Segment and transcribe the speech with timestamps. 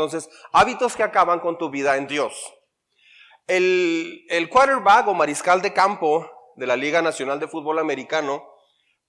[0.00, 2.54] Entonces, hábitos que acaban con tu vida en Dios.
[3.46, 6.26] El, quarterback o mariscal de campo
[6.56, 8.42] de la Liga Nacional de Fútbol Americano,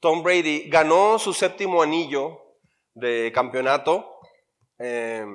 [0.02, 2.58] Tom Brady, ganó su séptimo anillo
[2.94, 4.20] de campeonato
[4.80, 5.26] eh,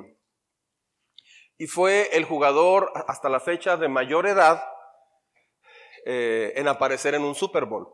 [1.57, 4.63] y fue el jugador hasta la fecha de mayor edad
[6.05, 7.87] eh, en aparecer en un Super Bowl.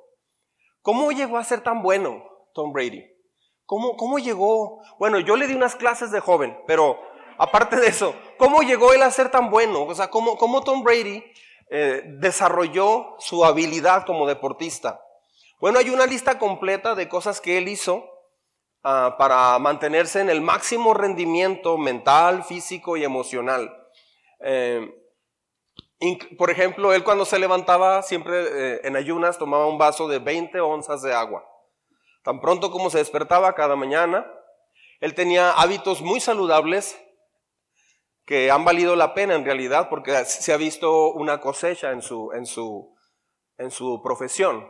[0.81, 3.09] ¿Cómo llegó a ser tan bueno Tom Brady?
[3.65, 4.83] ¿Cómo, ¿Cómo llegó?
[4.99, 6.99] Bueno, yo le di unas clases de joven, pero
[7.37, 9.83] aparte de eso, ¿cómo llegó él a ser tan bueno?
[9.83, 11.23] O sea, ¿cómo, cómo Tom Brady
[11.69, 15.01] eh, desarrolló su habilidad como deportista?
[15.59, 18.13] Bueno, hay una lista completa de cosas que él hizo
[18.85, 23.73] Ah, para mantenerse en el máximo rendimiento mental, físico y emocional.
[24.41, 24.93] Eh,
[26.37, 30.59] por ejemplo, él cuando se levantaba siempre eh, en ayunas tomaba un vaso de 20
[30.59, 31.45] onzas de agua.
[32.23, 34.29] Tan pronto como se despertaba cada mañana,
[34.99, 37.01] él tenía hábitos muy saludables
[38.25, 42.31] que han valido la pena en realidad porque se ha visto una cosecha en su,
[42.33, 42.95] en su,
[43.57, 44.67] en su profesión.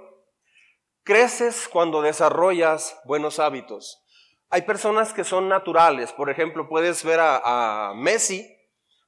[1.03, 4.03] Creces cuando desarrollas buenos hábitos.
[4.49, 6.11] Hay personas que son naturales.
[6.13, 8.47] Por ejemplo, puedes ver a, Messi.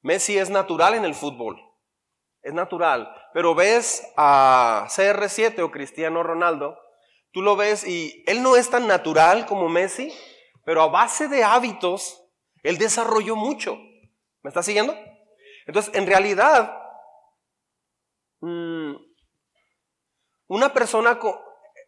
[0.01, 1.57] Messi es natural en el fútbol.
[2.41, 3.09] Es natural.
[3.33, 6.77] Pero ves a CR7 o Cristiano Ronaldo.
[7.31, 10.13] Tú lo ves y él no es tan natural como Messi,
[10.63, 12.23] pero a base de hábitos,
[12.63, 13.77] él desarrolló mucho.
[14.45, 14.95] ¿Me estás siguiendo?
[15.65, 16.77] Entonces, en realidad,
[18.41, 18.93] mm,
[20.49, 21.19] una persona,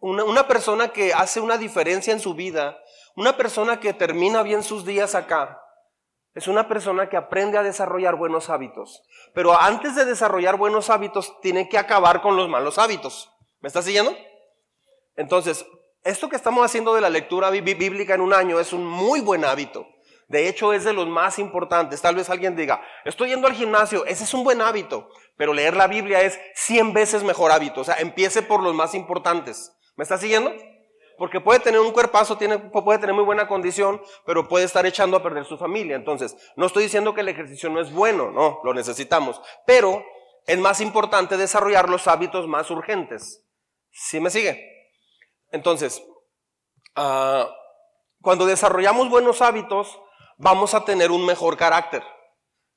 [0.01, 2.75] una persona que hace una diferencia en su vida
[3.15, 5.61] una persona que termina bien sus días acá
[6.33, 9.03] es una persona que aprende a desarrollar buenos hábitos.
[9.35, 13.31] Pero antes de desarrollar buenos hábitos, tiene que acabar con los malos hábitos.
[13.59, 14.15] ¿Me estás siguiendo?
[15.15, 15.63] Entonces,
[16.03, 19.45] esto que estamos haciendo de la lectura bíblica en un año es un muy buen
[19.45, 19.87] hábito.
[20.27, 22.01] De hecho, es de los más importantes.
[22.01, 25.75] Tal vez alguien diga, estoy yendo al gimnasio, ese es un buen hábito, pero leer
[25.75, 27.81] la Biblia es 100 veces mejor hábito.
[27.81, 29.71] O sea, empiece por los más importantes.
[29.95, 30.53] ¿Me estás siguiendo?
[31.17, 35.23] Porque puede tener un cuerpazo, puede tener muy buena condición, pero puede estar echando a
[35.23, 35.95] perder su familia.
[35.95, 39.41] Entonces, no estoy diciendo que el ejercicio no es bueno, no, lo necesitamos.
[39.65, 40.03] Pero
[40.45, 43.43] es más importante desarrollar los hábitos más urgentes.
[43.91, 44.63] ¿Sí me sigue?
[45.51, 46.03] Entonces,
[46.95, 47.49] ah,
[48.21, 49.99] cuando desarrollamos buenos hábitos,
[50.37, 52.03] vamos a tener un mejor carácter.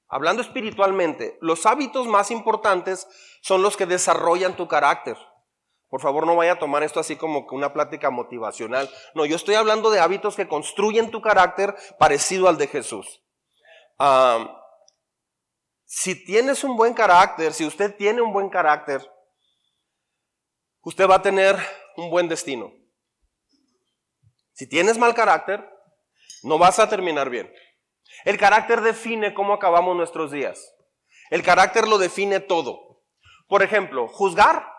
[0.08, 3.06] Hablando espiritualmente, los hábitos más importantes
[3.42, 5.16] son los que desarrollan tu carácter.
[5.88, 8.90] Por favor, no vaya a tomar esto así como una plática motivacional.
[9.14, 13.22] No, yo estoy hablando de hábitos que construyen tu carácter parecido al de Jesús.
[15.84, 19.08] si tienes un buen carácter, si usted tiene un buen carácter,
[20.82, 21.56] usted va a tener
[21.96, 22.72] un buen destino.
[24.52, 25.68] Si tienes mal carácter,
[26.42, 27.52] no vas a terminar bien.
[28.24, 30.74] El carácter define cómo acabamos nuestros días.
[31.30, 33.02] El carácter lo define todo.
[33.48, 34.70] Por ejemplo, juzgar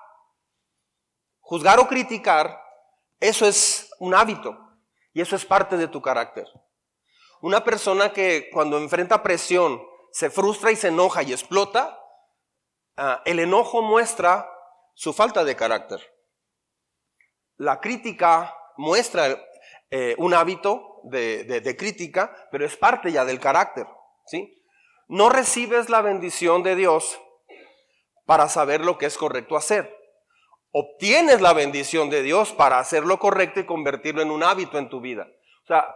[1.51, 2.63] Juzgar o criticar,
[3.19, 4.57] eso es un hábito
[5.12, 6.47] y eso es parte de tu carácter.
[7.41, 12.00] Una persona que cuando enfrenta presión se frustra y se enoja y explota,
[12.95, 14.50] ah, el enojo muestra
[14.94, 16.00] su falta de carácter.
[17.57, 19.38] La crítica muestra
[19.89, 23.88] eh, un hábito de, crítica, pero es parte ya del carácter.
[24.25, 24.63] ¿sí?
[25.07, 27.19] No recibes la bendición de Dios
[28.25, 30.01] para saber lo que es correcto hacer
[30.72, 34.89] obtienes la bendición de Dios para hacer lo correcto y convertirlo en un hábito en
[34.89, 35.28] tu vida.
[35.63, 35.94] O sea,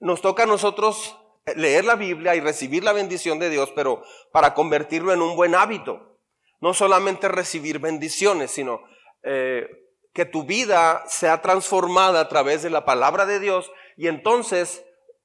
[0.00, 1.16] nos toca a nosotros
[1.56, 4.02] leer la Biblia y recibir la bendición de Dios, pero
[4.32, 6.16] para convertirlo en un buen hábito.
[6.60, 8.82] No solamente recibir bendiciones, sino
[9.22, 9.68] eh,
[10.12, 14.84] que tu vida sea transformada a través de la palabra de Dios y entonces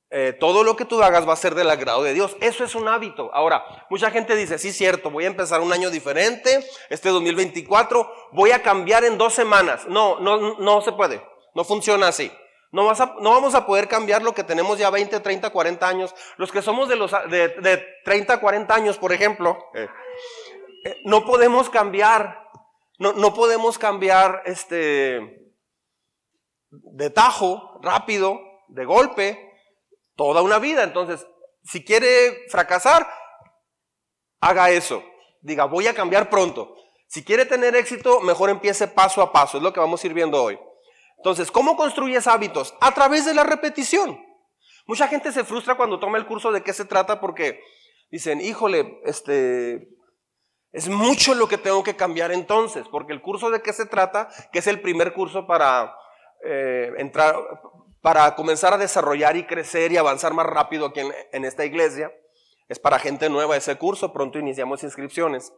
[0.09, 2.35] eh, todo lo que tú hagas va a ser del agrado de Dios.
[2.41, 3.29] Eso es un hábito.
[3.33, 8.51] Ahora, mucha gente dice, sí, cierto, voy a empezar un año diferente, este 2024, voy
[8.51, 9.87] a cambiar en dos semanas.
[9.87, 11.23] No, no, no se puede.
[11.53, 12.31] No funciona así.
[12.71, 16.15] No, vas no vamos a poder cambiar lo que tenemos ya 20, 30, 40 años.
[16.37, 19.87] Los que somos de, los, de, de 30, 40 años, por ejemplo, eh,
[20.85, 22.49] eh, no podemos cambiar,
[22.97, 25.53] no, no podemos cambiar este,
[26.71, 28.39] de tajo, rápido,
[28.73, 29.51] de golpe,
[30.15, 30.83] toda una vida.
[30.83, 31.25] Entonces,
[31.63, 33.07] si quiere fracasar,
[34.41, 35.03] haga eso.
[35.41, 36.75] Diga, voy a cambiar pronto.
[37.07, 39.57] Si quiere tener éxito, mejor empiece paso a paso.
[39.57, 40.59] Es lo que vamos a ir viendo hoy.
[41.17, 42.75] Entonces, ¿cómo construyes hábitos?
[42.81, 44.19] A través de la repetición.
[44.85, 47.61] Mucha gente se frustra cuando toma el curso de qué se trata porque
[48.11, 49.87] dicen, híjole, este,
[50.71, 54.27] es mucho lo que tengo que cambiar entonces, porque el curso de qué se trata,
[54.51, 55.95] que es el primer curso para
[56.43, 57.35] eh, entrar,
[58.03, 60.99] para comenzar a desarrollar y crecer y avanzar más rápido aquí
[61.31, 62.11] en, esta iglesia,
[62.67, 65.53] Es para gente nueva ese curso, pronto iniciamos inscripciones.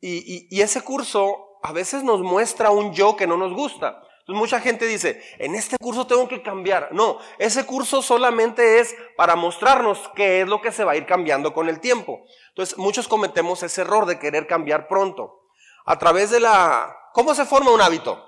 [0.00, 4.02] Y, ese curso a veces nos muestra un yo que no nos gusta.
[4.20, 6.88] Entonces mucha gente dice, en este curso tengo que cambiar.
[6.92, 11.06] No, ese curso solamente es para mostrarnos qué es lo que se va a ir
[11.06, 12.24] cambiando con el tiempo.
[12.48, 15.44] Entonces muchos cometemos ese error de querer cambiar pronto.
[15.84, 16.96] A través de la...
[17.12, 18.27] ¿Cómo se forma un hábito?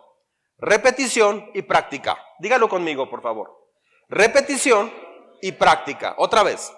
[0.61, 2.19] Repetición y práctica.
[2.39, 3.51] Dígalo conmigo, por favor.
[4.11, 4.93] Repetición
[5.41, 6.15] y práctica.
[6.19, 6.71] Otra vez.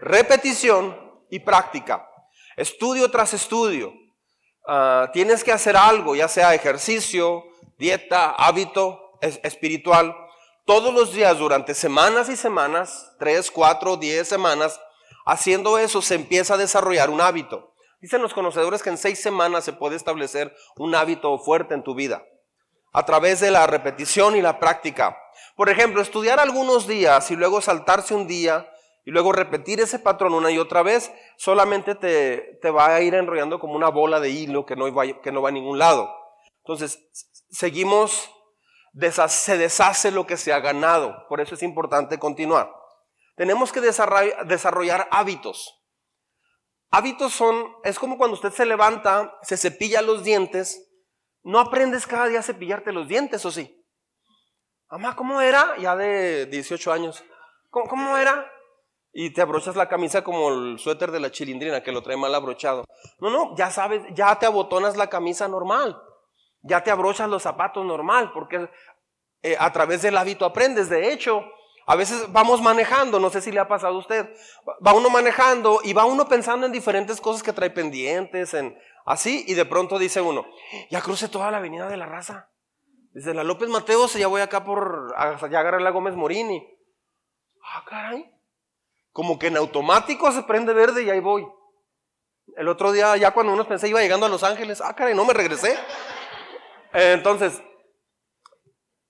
[0.00, 0.96] Repetición
[1.28, 2.08] y práctica.
[2.56, 3.92] Estudio tras estudio.
[4.66, 7.44] Ah, tienes que hacer algo, ya sea ejercicio,
[7.78, 10.14] dieta, hábito espiritual,
[10.64, 14.80] todos los días durante semanas y semanas, tres, cuatro, diez semanas,
[15.26, 17.74] haciendo eso se empieza a desarrollar un hábito.
[18.00, 21.94] Dicen los conocedores que en seis semanas se puede establecer un hábito fuerte en tu
[21.94, 22.22] vida
[22.92, 25.16] a través de la repetición y la práctica.
[25.56, 28.70] Por ejemplo, estudiar algunos días y luego saltarse un día
[29.04, 33.14] y luego repetir ese patrón una y otra vez, solamente te, te va a ir
[33.14, 36.14] enrollando como una bola de hilo que no, va, que no va a ningún lado.
[36.58, 37.08] Entonces,
[37.50, 38.30] seguimos,
[39.28, 41.26] se deshace lo que se ha ganado.
[41.28, 42.70] Por eso es importante continuar.
[43.36, 45.74] Tenemos que desarrollar, hábitos.
[46.90, 50.87] Hábitos son, es como cuando usted se levanta, se cepilla los dientes,
[51.42, 53.74] no aprendes cada día a cepillarte los dientes, ¿o sí?
[54.90, 55.76] Mamá, ¿cómo era?
[55.78, 57.22] Ya de 18 años.
[57.70, 58.50] ¿Cómo, era?
[59.12, 62.34] Y te abrochas la camisa como el suéter de la chilindrina que lo trae mal
[62.34, 62.84] abrochado.
[63.20, 66.00] No, no, ya sabes, ya te abotonas la camisa normal.
[66.62, 68.68] Ya te abrochas los zapatos normal, porque
[69.42, 70.88] eh, a través del hábito aprendes.
[70.88, 71.44] De hecho,
[71.86, 74.28] a veces vamos manejando, no sé si le ha pasado a usted,
[74.86, 79.44] va uno manejando y va uno pensando en diferentes cosas que trae pendientes, en así,
[79.48, 80.46] y de pronto dice uno,
[80.90, 82.50] ya cruce toda la avenida de la raza.
[83.12, 85.14] Desde la López Mateos ya voy acá por,
[85.50, 86.64] ya agarré la Gómez Morini.
[87.64, 88.30] Ah, caray.
[89.10, 91.46] Como que en automático se prende verde y ahí voy.
[92.56, 95.24] El otro día, ya cuando uno pensé iba llegando a Los Ángeles, ah, caray, no
[95.24, 95.76] me regresé.
[96.92, 97.62] Entonces,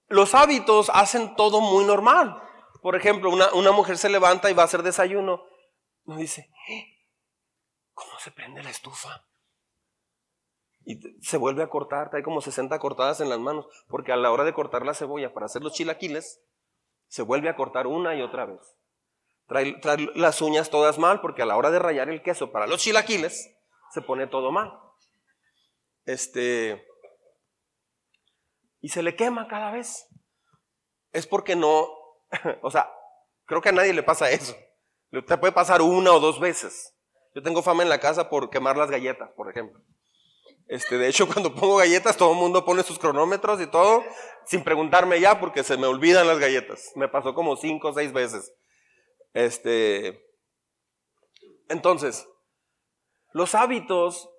[0.06, 2.40] los hábitos hacen todo muy normal.
[2.80, 5.44] Por ejemplo, una, una mujer se levanta y va a hacer desayuno.
[6.04, 6.50] No dice,
[7.92, 9.27] ¿cómo se prende la estufa?
[10.88, 14.32] Y se vuelve a cortar, hay como 60 cortadas en las manos, porque a la
[14.32, 16.42] hora de cortar la cebolla para hacer los chilaquiles,
[17.08, 18.58] se vuelve a cortar una y otra vez.
[19.48, 22.66] Trae, trae, las uñas todas mal, porque a la hora de rayar el queso para
[22.66, 23.54] los chilaquiles,
[23.92, 24.80] se pone todo mal.
[26.06, 26.82] Este.
[28.80, 30.08] Y se le quema cada vez.
[31.12, 31.86] Es porque no,
[32.62, 32.90] o sea,
[33.44, 34.56] creo que a nadie le pasa eso.
[35.10, 36.94] Te puede pasar una o dos veces.
[37.34, 39.82] Yo tengo fama en la casa por quemar las galletas, por ejemplo.
[40.68, 44.04] Este, de hecho, cuando pongo galletas, todo el mundo pone sus cronómetros y todo,
[44.46, 46.92] sin preguntarme ya, porque se me olvidan las galletas.
[46.94, 48.52] Me pasó como cinco o seis veces.
[49.32, 50.22] Este,
[51.68, 52.26] entonces,
[53.32, 54.30] los hábitos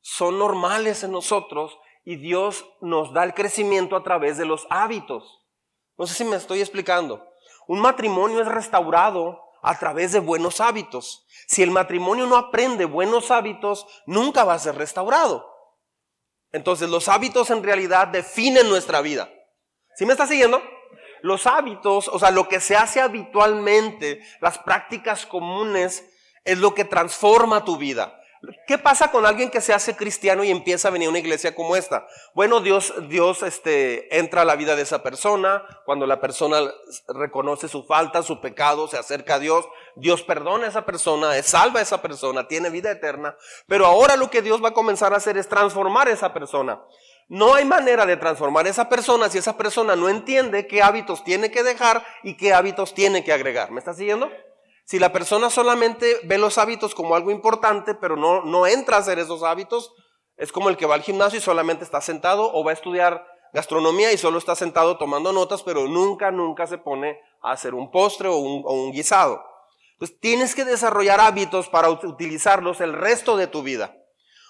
[0.00, 5.42] son normales en nosotros y Dios nos da el crecimiento a través de los hábitos.
[5.96, 7.26] No sé si me estoy explicando.
[7.66, 11.26] Un matrimonio es restaurado a través de buenos hábitos.
[11.46, 15.53] Si el matrimonio no aprende buenos hábitos, nunca va a ser restaurado.
[16.54, 19.28] Entonces los hábitos en realidad definen nuestra vida.
[19.96, 20.62] ¿Sí me está siguiendo?
[21.20, 26.04] Los hábitos, o sea, lo que se hace habitualmente, las prácticas comunes,
[26.44, 28.20] es lo que transforma tu vida.
[28.66, 31.54] ¿Qué pasa con alguien que se hace cristiano y empieza a venir a una iglesia
[31.54, 32.06] como esta?
[32.34, 35.64] Bueno, Dios, Dios este, entra a la vida de esa persona.
[35.84, 36.58] Cuando la persona
[37.08, 39.66] reconoce su falta, su pecado, se acerca a Dios.
[39.96, 43.36] Dios perdona a esa persona, salva a esa persona, tiene vida eterna.
[43.66, 46.80] Pero ahora lo que Dios va a comenzar a hacer es transformar a esa persona.
[47.28, 51.24] No hay manera de transformar a esa persona si esa persona no entiende qué hábitos
[51.24, 53.70] tiene que dejar y qué hábitos tiene que agregar.
[53.70, 54.30] ¿Me está siguiendo?
[54.84, 59.00] Si la persona solamente ve los hábitos como algo importante, pero no, no entra a
[59.00, 59.94] hacer esos hábitos,
[60.36, 63.26] es como el que va al gimnasio y solamente está sentado o va a estudiar
[63.52, 67.90] gastronomía y solo está sentado tomando notas, pero nunca, nunca se pone a hacer un
[67.90, 69.42] postre o un, o un guisado.
[69.92, 73.96] Entonces tienes que desarrollar hábitos para utilizarlos el resto de tu vida.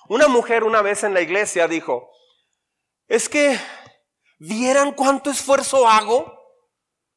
[0.09, 2.11] Una mujer una vez en la iglesia dijo,
[3.07, 3.59] es que
[4.39, 6.33] vieran cuánto esfuerzo hago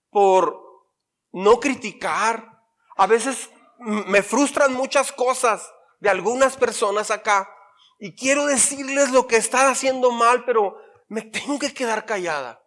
[0.09, 0.61] por
[1.31, 2.56] no criticar,
[2.97, 3.49] a veces
[3.79, 7.49] me frustran muchas cosas de algunas personas acá
[7.99, 10.77] y quiero decirles lo que están haciendo mal, pero
[11.07, 12.63] me tengo que quedar callada.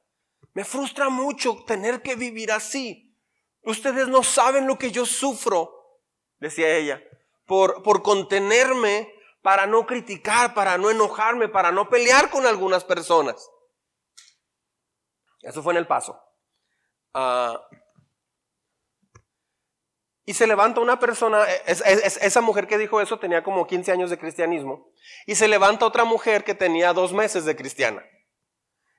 [0.55, 3.17] Me frustra mucho tener que vivir así.
[3.63, 6.01] Ustedes no saben lo que yo sufro,
[6.39, 7.03] decía ella,
[7.47, 13.49] por, por contenerme, para no criticar, para no enojarme, para no pelear con algunas personas.
[15.43, 16.21] Eso fue en el paso.
[17.15, 17.61] Ah,
[20.31, 24.17] Y se levanta una persona, esa mujer que dijo eso tenía como 15 años de
[24.17, 24.87] cristianismo,
[25.27, 28.05] y se levanta otra mujer que tenía dos meses de cristiana.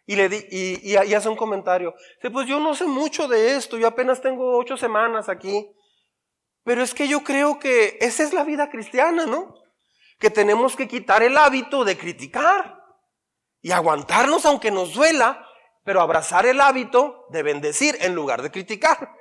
[0.05, 1.95] Y, le di, y, hace un comentario.
[2.33, 5.73] Pues yo no sé mucho de esto, yo apenas tengo ocho semanas aquí.
[6.65, 9.55] Pero es que yo creo que esa es la vida cristiana, ¿no?
[10.19, 12.77] Que tenemos que quitar el hábito de criticar
[13.61, 15.47] y aguantarnos aunque nos duela,
[15.85, 19.20] pero abrazar el hábito de bendecir en lugar de criticar.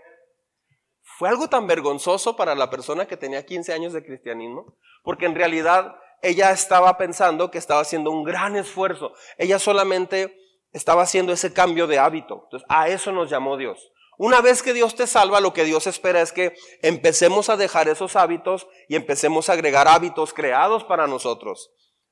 [1.20, 5.34] Fue algo tan vergonzoso para la persona que tenía 15 años de cristianismo, porque en
[5.34, 9.12] realidad ella estaba pensando que estaba haciendo un gran esfuerzo.
[9.36, 10.34] Ella solamente
[10.72, 12.44] estaba haciendo ese cambio de hábito.
[12.44, 13.92] Entonces, a eso nos llamó Dios.
[14.16, 17.90] Una vez que Dios te salva, lo que Dios espera es que empecemos a dejar
[17.90, 21.70] esos hábitos y empecemos a agregar hábitos creados para nosotros.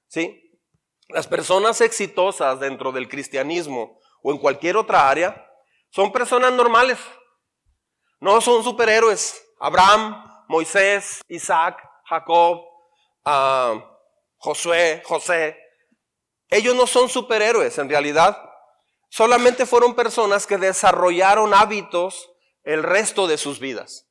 [0.09, 0.53] ¿Sí?
[1.09, 5.51] Las personas exitosas dentro del cristianismo o en cualquier otra área
[5.89, 6.99] son personas normales.
[8.21, 9.43] No son superhéroes.
[9.61, 12.63] Abraham, Moisés, Isaac, Jacob,
[13.25, 13.75] ah,
[14.37, 15.57] Josué, José.
[16.49, 18.41] Ellos no son superhéroes en realidad.
[19.11, 22.31] Solamente fueron personas que desarrollaron hábitos
[22.63, 24.07] el resto de sus vidas.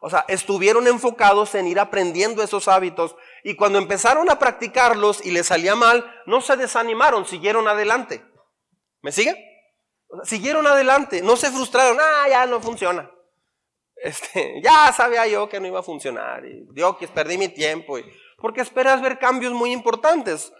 [0.00, 5.30] O sea, estuvieron enfocados en ir aprendiendo esos hábitos y cuando empezaron a practicarlos y
[5.30, 8.22] les salía mal, no se desanimaron, siguieron adelante.
[9.00, 9.54] ¿Me sigue?
[10.22, 13.10] siguieron adelante, no se frustraron, ah, ya no funciona.
[14.04, 17.96] Este, ya sabía yo que no iba a funcionar y Dios que perdí mi tiempo.
[18.38, 20.52] porque esperas ver cambios muy importantes.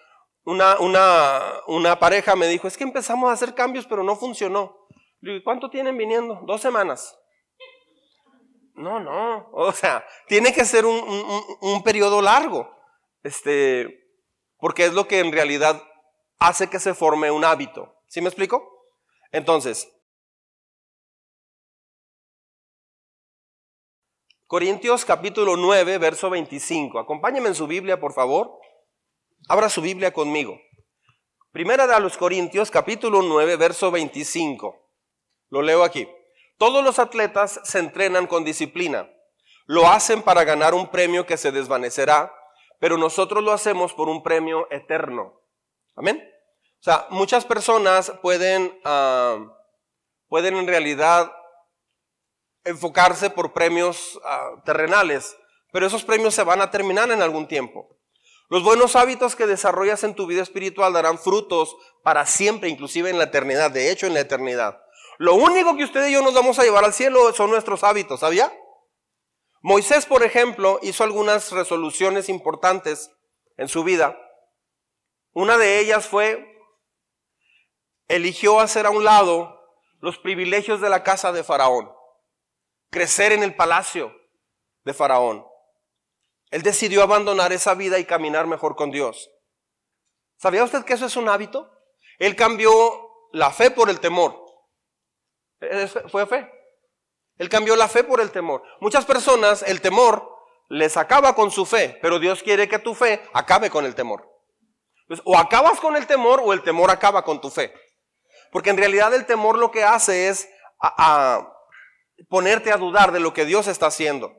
[0.47, 4.87] Una, una, una pareja me dijo, es que empezamos a hacer cambios, pero no funcionó.
[5.21, 6.41] Le digo, ¿cuánto tienen viniendo?
[6.47, 7.19] Dos semanas.
[8.75, 10.99] No, no, o sea, tiene que ser un,
[11.61, 12.69] un, periodo largo,
[13.23, 14.11] este,
[14.59, 15.81] porque es lo que en realidad
[16.41, 17.95] hace que se forme un hábito.
[18.09, 18.69] ¿Sí me explico?
[19.31, 19.94] Entonces,
[24.47, 26.99] Corintios capítulo 9, verso 25.
[26.99, 28.59] Acompáñenme en su Biblia, por favor.
[29.49, 30.61] Abra su Biblia conmigo.
[31.51, 34.77] Primera de los Corintios, capítulo 9, verso 25.
[35.49, 36.07] Lo leo aquí.
[36.59, 39.09] Todos los atletas se entrenan con disciplina.
[39.65, 42.31] Lo hacen para ganar un premio que se desvanecerá,
[42.79, 45.41] pero nosotros lo hacemos por un premio eterno.
[45.97, 46.23] Amén.
[46.81, 49.39] O sea, muchas personas pueden, ah,
[50.29, 51.33] pueden en realidad
[52.65, 55.37] enfocarse por premios ah, terrenales,
[55.73, 57.95] pero esos premios se van a terminar en algún tiempo.
[58.49, 63.19] Los buenos hábitos que desarrollas en tu vida espiritual darán frutos para siempre, inclusive en
[63.19, 64.81] la eternidad, de hecho en la eternidad.
[65.19, 68.21] Lo único que usted y yo nos vamos a llevar al cielo son nuestros hábitos,
[68.21, 68.53] ¿sabía?
[69.63, 73.11] Moisés, por ejemplo, hizo algunas resoluciones importantes
[73.57, 74.19] en su vida.
[75.33, 76.47] Una de ellas fue,
[78.09, 79.59] eligió hacer a un lado
[80.01, 81.91] los privilegios de la casa de Faraón,
[82.95, 84.15] crecer en el palacio
[84.85, 85.45] de Faraón.
[86.53, 89.33] Él decidió abandonar esa vida y caminar mejor con Dios.
[90.37, 91.69] ¿Sabía usted que eso es un hábito?
[92.21, 92.71] Él cambió
[93.33, 94.41] la fe por el temor.
[96.09, 96.49] Fue fe.
[97.37, 98.63] Él cambió la fe por el temor.
[98.81, 100.33] Muchas personas el temor
[100.69, 104.31] les acaba con su fe, pero Dios quiere que tu fe acabe con el temor.
[105.25, 107.75] o acabas con el temor o el temor acaba con tu fe.
[108.53, 110.49] Porque en realidad el temor lo que hace es
[112.29, 114.33] ponerte a dudar de lo que Dios está haciendo.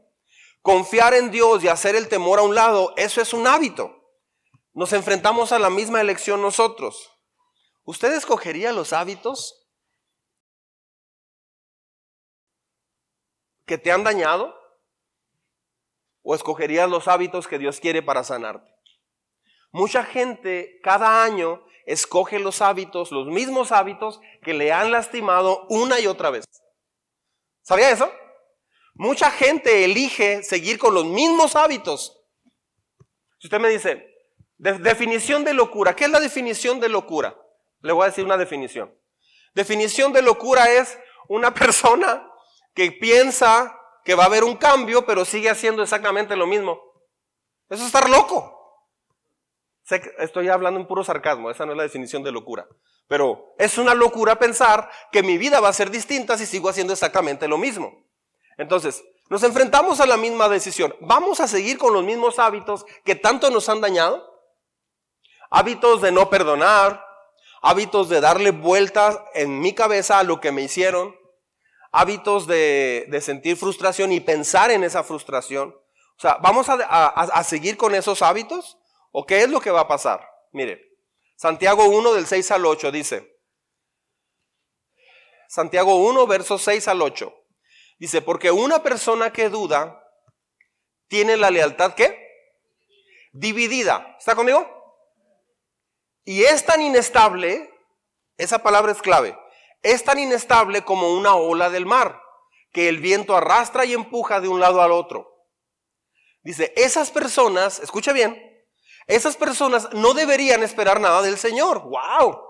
[0.61, 4.03] Confiar en Dios y hacer el temor a un lado, eso es un hábito.
[4.73, 7.11] Nos enfrentamos a la misma elección nosotros.
[7.83, 9.69] ¿Usted escogería los hábitos
[13.65, 14.55] que te han dañado?
[16.23, 18.73] ¿O escogerías los hábitos que Dios quiere para sanarte?
[19.71, 25.99] Mucha gente cada año escoge los hábitos, los mismos hábitos que le han lastimado una
[25.99, 26.45] y otra vez.
[27.65, 28.11] ¿Sabía eso?
[28.93, 32.21] Mucha gente elige seguir con los mismos hábitos.
[33.39, 34.07] Si usted me dice,
[34.57, 37.35] definición de locura, ¿qué es la definición de locura?
[37.81, 38.95] Le voy a decir una definición.
[39.55, 42.31] Definición de locura es una persona
[42.75, 46.79] que piensa que va a haber un cambio, pero sigue haciendo exactamente lo mismo.
[47.67, 48.85] Eso es estar loco.
[50.19, 52.67] estoy hablando en puro sarcasmo, esa no es la definición de locura.
[53.07, 56.93] Pero es una locura pensar que mi vida va a ser distinta si sigo haciendo
[56.93, 58.05] exactamente lo mismo.
[58.57, 60.95] Entonces, nos enfrentamos a la misma decisión.
[61.01, 64.23] ¿Vamos a seguir con los mismos hábitos que tanto nos han dañado?
[65.49, 67.05] Hábitos de no perdonar,
[67.61, 71.15] hábitos de darle vueltas en mi cabeza a lo que me hicieron,
[71.91, 75.75] hábitos de, sentir frustración y pensar en esa frustración.
[76.17, 78.77] O sea, ¿vamos a, a seguir con esos hábitos?
[79.11, 80.27] ¿O qué es lo que va a pasar?
[80.51, 80.94] Mire,
[81.35, 83.35] Santiago 1 del 6 al 8 dice,
[85.47, 87.33] Santiago 1, versos 6 al 8.
[87.97, 90.01] Dice, porque una persona que duda
[91.07, 92.19] tiene la lealtad ¿qué?
[93.31, 94.15] Dividida.
[94.19, 94.69] ¿Está conmigo?
[96.23, 97.71] Y es tan inestable,
[98.37, 99.37] esa palabra es clave,
[99.83, 102.19] es tan inestable como una ola del mar,
[102.71, 105.31] que el viento arrastra y empuja de un lado al otro.
[106.43, 108.54] Dice, esas personas, escucha bien,
[109.07, 111.83] esas personas no deberían esperar nada del Señor.
[111.83, 112.41] ¡Wow!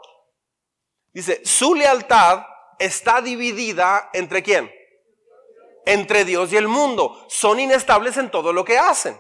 [1.14, 2.44] Dice, su lealtad
[2.80, 4.72] está dividida entre quién?
[5.86, 7.26] Entre Dios y el mundo.
[7.30, 9.20] Son inestables en todo lo que hacen.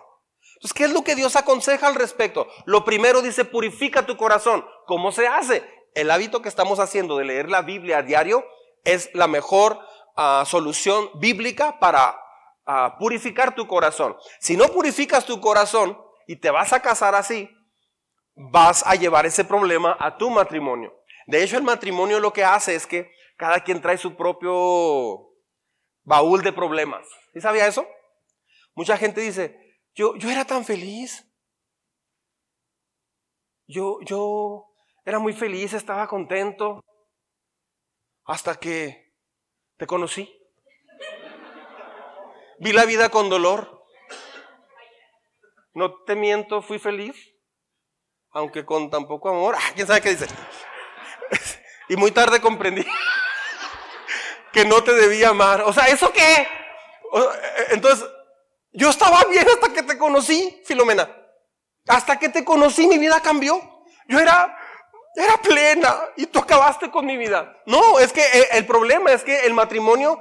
[0.55, 2.47] Entonces, ¿qué es lo que Dios aconseja al respecto?
[2.65, 4.65] Lo primero dice, purifica tu corazón.
[4.85, 5.63] ¿Cómo se hace?
[5.93, 8.45] El hábito que estamos haciendo de leer la Biblia a diario
[8.83, 9.79] es la mejor
[10.15, 12.19] ah, solución bíblica para
[12.65, 14.17] a purificar tu corazón.
[14.39, 17.49] Si no purificas tu corazón y te vas a casar así,
[18.35, 20.93] vas a llevar ese problema a tu matrimonio.
[21.27, 25.31] De hecho, el matrimonio lo que hace es que cada quien trae su propio
[26.03, 27.07] baúl de problemas.
[27.33, 27.87] ¿Sí sabía eso?
[28.75, 31.25] Mucha gente dice, yo, yo era tan feliz.
[33.67, 34.67] Yo, yo
[35.03, 36.81] era muy feliz, estaba contento.
[38.25, 39.13] Hasta que
[39.77, 40.31] te conocí.
[42.59, 43.74] Vi la vida con dolor.
[45.75, 47.15] No te miento, fui feliz.
[48.31, 49.55] Aunque con tan poco amor.
[49.59, 50.27] Ah, ¿Quién sabe qué dice?
[51.87, 52.83] Y muy tarde comprendí
[54.51, 55.61] que no te debía amar.
[55.61, 56.47] O sea, ¿eso qué?
[57.69, 58.09] Entonces,
[58.71, 61.07] yo estaba bien hasta que te conocí, Filomena.
[61.87, 63.61] Hasta que te conocí, mi vida cambió.
[64.07, 64.57] Yo era,
[65.15, 67.55] era plena y tú acabaste con mi vida.
[67.67, 70.19] No, es que eh, el problema es que el matrimonio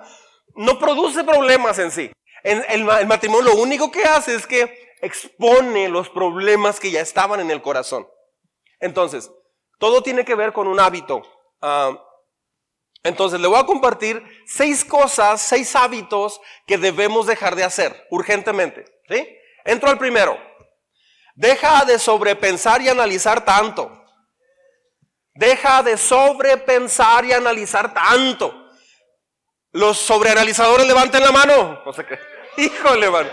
[0.56, 2.12] no produce problemas en sí
[2.44, 7.50] el, matrimonio lo único que hace es que expone los problemas que ya estaban en
[7.50, 8.08] el corazón.
[8.80, 9.30] Entonces,
[9.78, 11.22] todo tiene que ver con un hábito.
[11.60, 11.98] Ah,
[13.02, 18.86] entonces, le voy a compartir seis cosas, seis hábitos que debemos dejar de hacer urgentemente.
[19.08, 19.28] ¿sí?
[19.64, 20.38] Entro al primero.
[21.34, 23.90] Deja de sobrepensar y analizar tanto.
[25.34, 28.54] Deja de sobrepensar y analizar tanto.
[29.72, 31.82] Los sobreanalizadores levanten la mano.
[31.84, 32.18] No sé qué.
[32.62, 33.28] Híjole, man.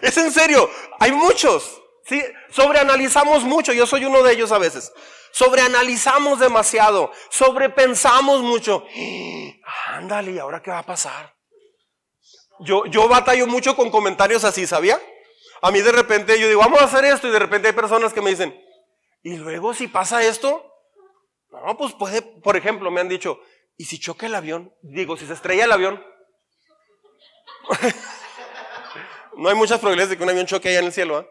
[0.00, 1.80] Es en serio, hay muchos.
[2.04, 2.22] ¿sí?
[2.50, 4.92] Sobreanalizamos mucho, yo soy uno de ellos a veces.
[5.32, 8.86] Sobreanalizamos demasiado, sobrepensamos mucho.
[9.88, 11.34] Ándale, ¿y ahora qué va a pasar?
[12.60, 15.00] Yo, yo batallo mucho con comentarios así, ¿sabía?
[15.62, 18.12] A mí de repente yo digo, vamos a hacer esto, y de repente hay personas
[18.12, 18.54] que me dicen,
[19.22, 20.68] ¿y luego si pasa esto?
[21.50, 23.40] No, pues puede, por ejemplo, me han dicho,
[23.76, 24.74] ¿y si choca el avión?
[24.82, 26.04] Digo, si se estrella el avión,
[29.36, 31.20] no hay muchas probabilidades de que un avión choque allá en el cielo.
[31.20, 31.28] ¿eh?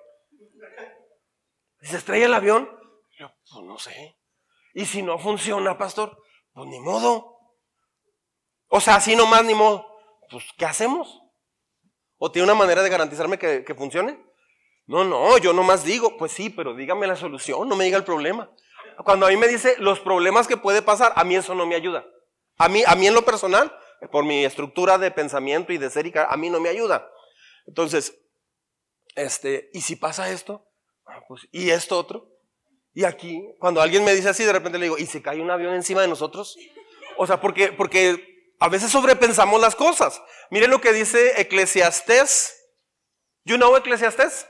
[1.81, 2.69] ¿Se estrella el avión?
[3.17, 4.17] Yo, pues no sé.
[4.73, 6.17] ¿Y si no funciona, pastor?
[6.53, 7.37] Pues ni modo.
[8.67, 9.85] O sea, así nomás ni modo.
[10.29, 11.21] Pues, ¿qué hacemos?
[12.17, 14.23] ¿O tiene una manera de garantizarme que, que funcione?
[14.85, 18.03] No, no, yo nomás digo, pues sí, pero dígame la solución, no me diga el
[18.03, 18.51] problema.
[19.03, 21.75] Cuando a mí me dice los problemas que puede pasar, a mí eso no me
[21.75, 22.05] ayuda.
[22.57, 23.75] A mí, a mí en lo personal,
[24.11, 27.09] por mi estructura de pensamiento y de ser, a mí no me ayuda.
[27.67, 28.17] Entonces,
[29.15, 30.67] este, ¿y si pasa esto?
[31.05, 32.29] Ah, pues, ¿Y esto otro?
[32.93, 35.51] Y aquí, cuando alguien me dice así, de repente le digo, ¿y se cae un
[35.51, 36.57] avión encima de nosotros?
[37.17, 40.21] O sea, porque, porque a veces sobrepensamos las cosas.
[40.49, 42.57] Miren lo que dice Eclesiastés.
[43.45, 44.47] You know Eclesiastés?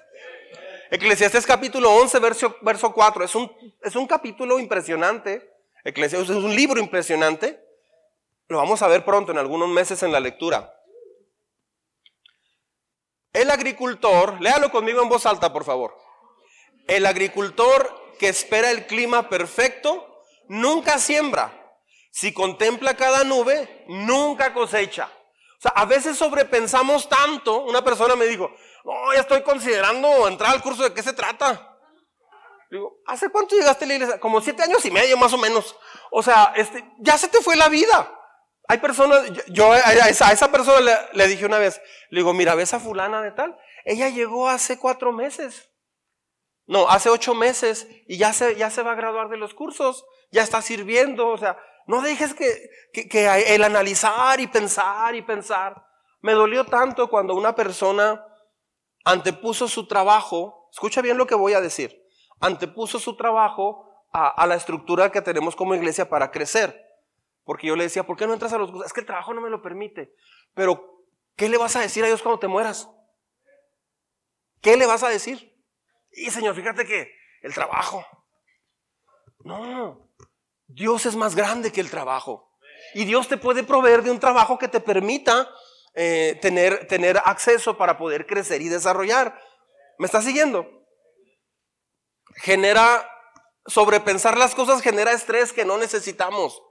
[0.89, 3.23] Eclesiastés capítulo 11, verso, verso 4.
[3.23, 5.49] Es un, es un capítulo impresionante.
[5.83, 7.63] Eclesiastés es un libro impresionante.
[8.47, 10.75] Lo vamos a ver pronto, en algunos meses en la lectura.
[13.33, 15.95] El agricultor, léalo conmigo en voz alta, por favor.
[16.87, 21.57] El agricultor que espera el clima perfecto nunca siembra.
[22.11, 25.09] Si contempla cada nube, nunca cosecha.
[25.57, 27.61] O sea, a veces sobrepensamos tanto.
[27.61, 28.51] Una persona me dijo,
[28.83, 31.77] no, ya estoy considerando entrar al curso de qué se trata.
[32.69, 34.19] Digo, ¿hace cuánto llegaste a la iglesia?
[34.19, 35.75] Como siete años y medio más o menos.
[36.09, 38.20] O sea, este, ya se te fue la vida.
[38.71, 40.79] Hay personas, yo, a, esa, persona
[41.11, 43.59] le, dije una vez, le digo, mira, ¿ves a fulana de tal?
[43.83, 45.69] Ella llegó hace cuatro meses.
[46.67, 50.05] No, hace ocho meses y ya se, ya se va a graduar de los cursos,
[50.31, 55.85] ya está sirviendo, o sea, no dejes que, que el analizar y pensar y pensar.
[56.21, 58.25] Me dolió tanto cuando una persona
[59.03, 62.07] antepuso su trabajo, escucha bien lo que voy a decir,
[62.39, 66.90] antepuso su trabajo a, a la estructura que tenemos como iglesia para crecer.
[67.43, 68.87] Porque yo le decía, ¿por qué no entras a los cursos?
[68.87, 70.13] Es que el trabajo no me lo permite.
[70.53, 72.89] Pero, ¿qué le vas a decir a Dios cuando te mueras?
[74.61, 75.57] ¿Qué le vas a decir?
[76.11, 78.05] Y Señor, fíjate que el trabajo.
[79.39, 80.11] No,
[80.67, 82.51] Dios es más grande que el trabajo.
[82.93, 85.49] Y Dios te puede proveer de un trabajo que te permita
[85.93, 89.39] eh, tener, tener acceso para poder crecer y desarrollar.
[89.97, 90.67] ¿Me está siguiendo?
[92.35, 93.09] Genera,
[93.65, 96.61] sobrepensar las cosas genera estrés que no necesitamos.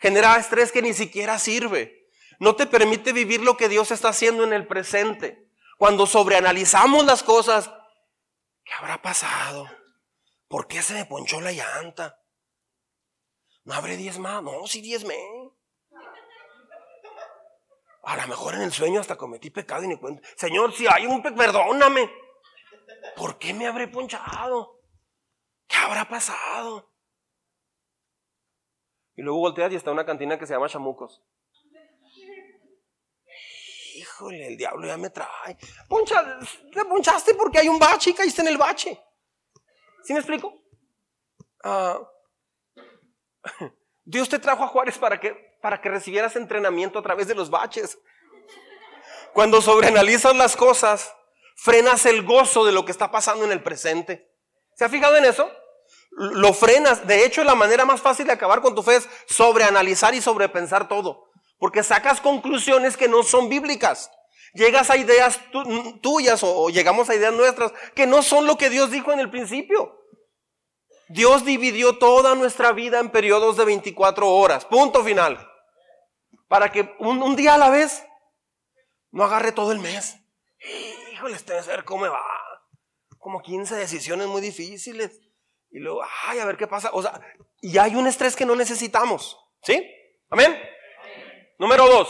[0.00, 2.08] Genera estrés que ni siquiera sirve.
[2.38, 5.50] No te permite vivir lo que Dios está haciendo en el presente.
[5.78, 7.70] Cuando sobreanalizamos las cosas,
[8.64, 9.68] ¿qué habrá pasado?
[10.48, 12.18] ¿Por qué se me ponchó la llanta?
[13.64, 14.42] ¿No habré más?
[14.42, 15.16] No, sí diezmé.
[18.02, 20.26] A lo mejor en el sueño hasta cometí pecado y ni cuenta.
[20.36, 22.10] Señor, si hay un pecado, perdóname.
[23.16, 24.80] ¿Por qué me habré ponchado?
[25.66, 26.89] ¿Qué habrá pasado?
[29.20, 31.22] Y luego volteas y está una cantina que se llama Chamucos.
[33.96, 35.58] Híjole, el diablo ya me trae.
[35.86, 36.38] Poncha,
[36.72, 38.98] te ponchaste porque hay un bache y caíste en el bache.
[40.04, 40.64] ¿Sí me explico?
[41.62, 42.00] Ah,
[44.04, 47.50] Dios te trajo a Juárez para que para que recibieras entrenamiento a través de los
[47.50, 47.98] baches.
[49.34, 51.14] Cuando sobreanalizas las cosas,
[51.56, 54.34] frenas el gozo de lo que está pasando en el presente.
[54.76, 55.52] ¿Se ha fijado en eso?
[56.20, 57.06] Lo frenas.
[57.06, 60.86] De hecho, la manera más fácil de acabar con tu fe es sobreanalizar y sobrepensar
[60.86, 61.30] todo.
[61.58, 64.10] Porque sacas conclusiones que no son bíblicas.
[64.52, 65.40] Llegas a ideas
[66.02, 69.30] tuyas o llegamos a ideas nuestras que no son lo que Dios dijo en el
[69.30, 69.96] principio.
[71.08, 74.66] Dios dividió toda nuestra vida en periodos de 24 horas.
[74.66, 75.46] Punto final
[76.50, 78.04] para que un, día a la vez
[79.12, 80.16] no agarre todo el mes.
[81.12, 82.20] Híjole, este a ver cómo va.
[83.18, 85.20] Como 15 decisiones muy difíciles.
[85.70, 86.90] Y luego, ay, a ver qué pasa.
[86.92, 87.20] O sea,
[87.60, 89.38] y hay un estrés que no necesitamos.
[89.62, 89.88] ¿Sí?
[90.30, 90.58] Amén.
[91.58, 92.08] Número dos,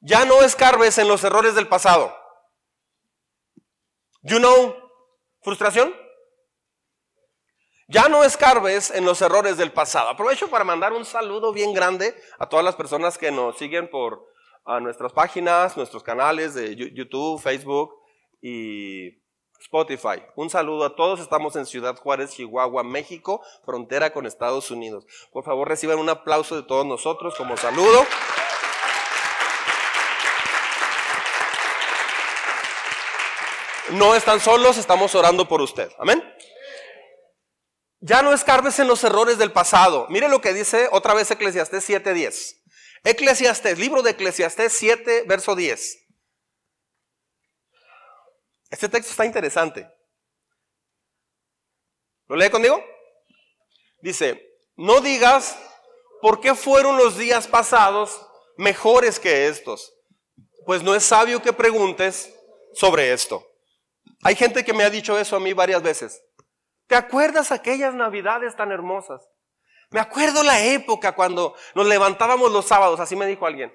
[0.00, 2.16] ya no escarbes en los errores del pasado.
[4.22, 4.74] You know,
[5.42, 5.94] frustración.
[7.88, 10.08] Ya no escarbes en los errores del pasado.
[10.08, 14.26] Aprovecho para mandar un saludo bien grande a todas las personas que nos siguen por
[14.80, 17.94] nuestras páginas, nuestros canales de YouTube, Facebook
[18.42, 19.12] y
[19.66, 20.22] Spotify.
[20.36, 21.18] Un saludo a todos.
[21.18, 25.04] Estamos en Ciudad Juárez, Chihuahua, México, frontera con Estados Unidos.
[25.32, 28.06] Por favor, reciban un aplauso de todos nosotros como saludo.
[33.90, 35.90] No están solos, estamos orando por usted.
[35.98, 36.22] Amén.
[38.00, 40.06] Ya no escarbes en los errores del pasado.
[40.10, 42.62] Mire lo que dice otra vez Eclesiastés 7:10.
[43.02, 46.05] Eclesiastés, libro de Eclesiastés 7, verso 10.
[48.70, 49.88] Este texto está interesante.
[52.26, 52.82] ¿Lo lee conmigo?
[54.00, 54.42] Dice,
[54.76, 55.58] no digas
[56.20, 58.26] por qué fueron los días pasados
[58.56, 59.94] mejores que estos,
[60.64, 62.34] pues no es sabio que preguntes
[62.74, 63.46] sobre esto.
[64.22, 66.22] Hay gente que me ha dicho eso a mí varias veces.
[66.88, 69.28] ¿Te acuerdas aquellas navidades tan hermosas?
[69.90, 73.72] Me acuerdo la época cuando nos levantábamos los sábados, así me dijo alguien,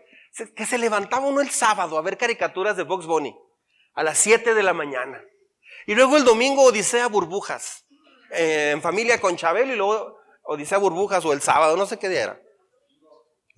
[0.56, 3.34] que se levantaba uno el sábado a ver caricaturas de Box Bunny
[3.93, 5.23] a las 7 de la mañana.
[5.86, 7.86] Y luego el domingo Odisea Burbujas,
[8.32, 12.10] eh, en familia con Chabel y luego Odisea Burbujas o el sábado, no sé qué
[12.10, 12.41] día era.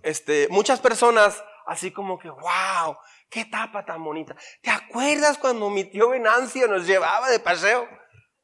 [0.02, 2.98] Este, muchas personas así como que, wow,
[3.30, 4.36] qué etapa tan bonita.
[4.62, 7.88] ¿Te acuerdas cuando mi tío Venancio nos llevaba de paseo?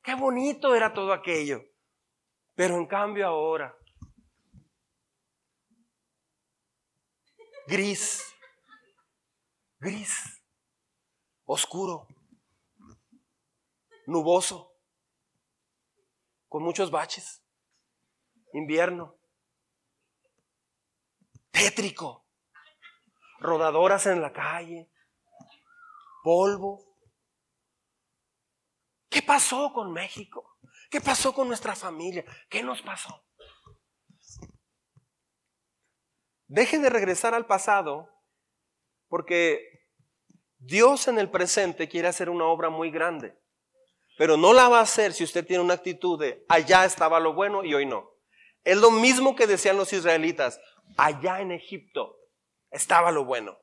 [0.01, 1.61] Qué bonito era todo aquello.
[2.55, 3.73] Pero en cambio ahora,
[7.67, 8.21] gris,
[9.79, 10.38] gris,
[11.51, 12.07] oscuro,
[14.05, 14.71] nuboso,
[16.47, 17.43] con muchos baches,
[18.53, 19.17] invierno,
[21.49, 22.27] tétrico,
[23.39, 24.91] rodadoras en la calle,
[26.23, 26.85] polvo,
[29.09, 30.59] ¿Qué pasó con México?
[30.91, 32.23] ¿Qué pasó con nuestra familia?
[32.47, 33.25] ¿Qué nos pasó?
[36.45, 38.07] Deje de regresar al pasado
[39.07, 39.78] porque
[40.59, 43.35] Dios en el presente quiere hacer una obra muy grande.
[44.17, 47.33] Pero no la va a hacer si usted tiene una actitud de allá estaba lo
[47.33, 48.11] bueno y hoy no.
[48.63, 50.59] Es lo mismo que decían los israelitas,
[50.97, 52.17] allá en Egipto
[52.69, 53.57] estaba lo bueno.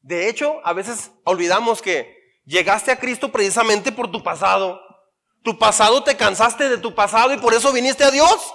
[0.00, 4.80] De hecho, a veces olvidamos que Llegaste a Cristo precisamente por tu pasado.
[5.42, 8.54] Tu pasado te cansaste de tu pasado y por eso viniste a Dios.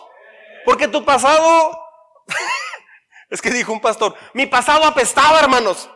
[0.66, 1.80] Porque tu pasado,
[3.30, 5.90] es que dijo un pastor, mi pasado apestaba, hermanos.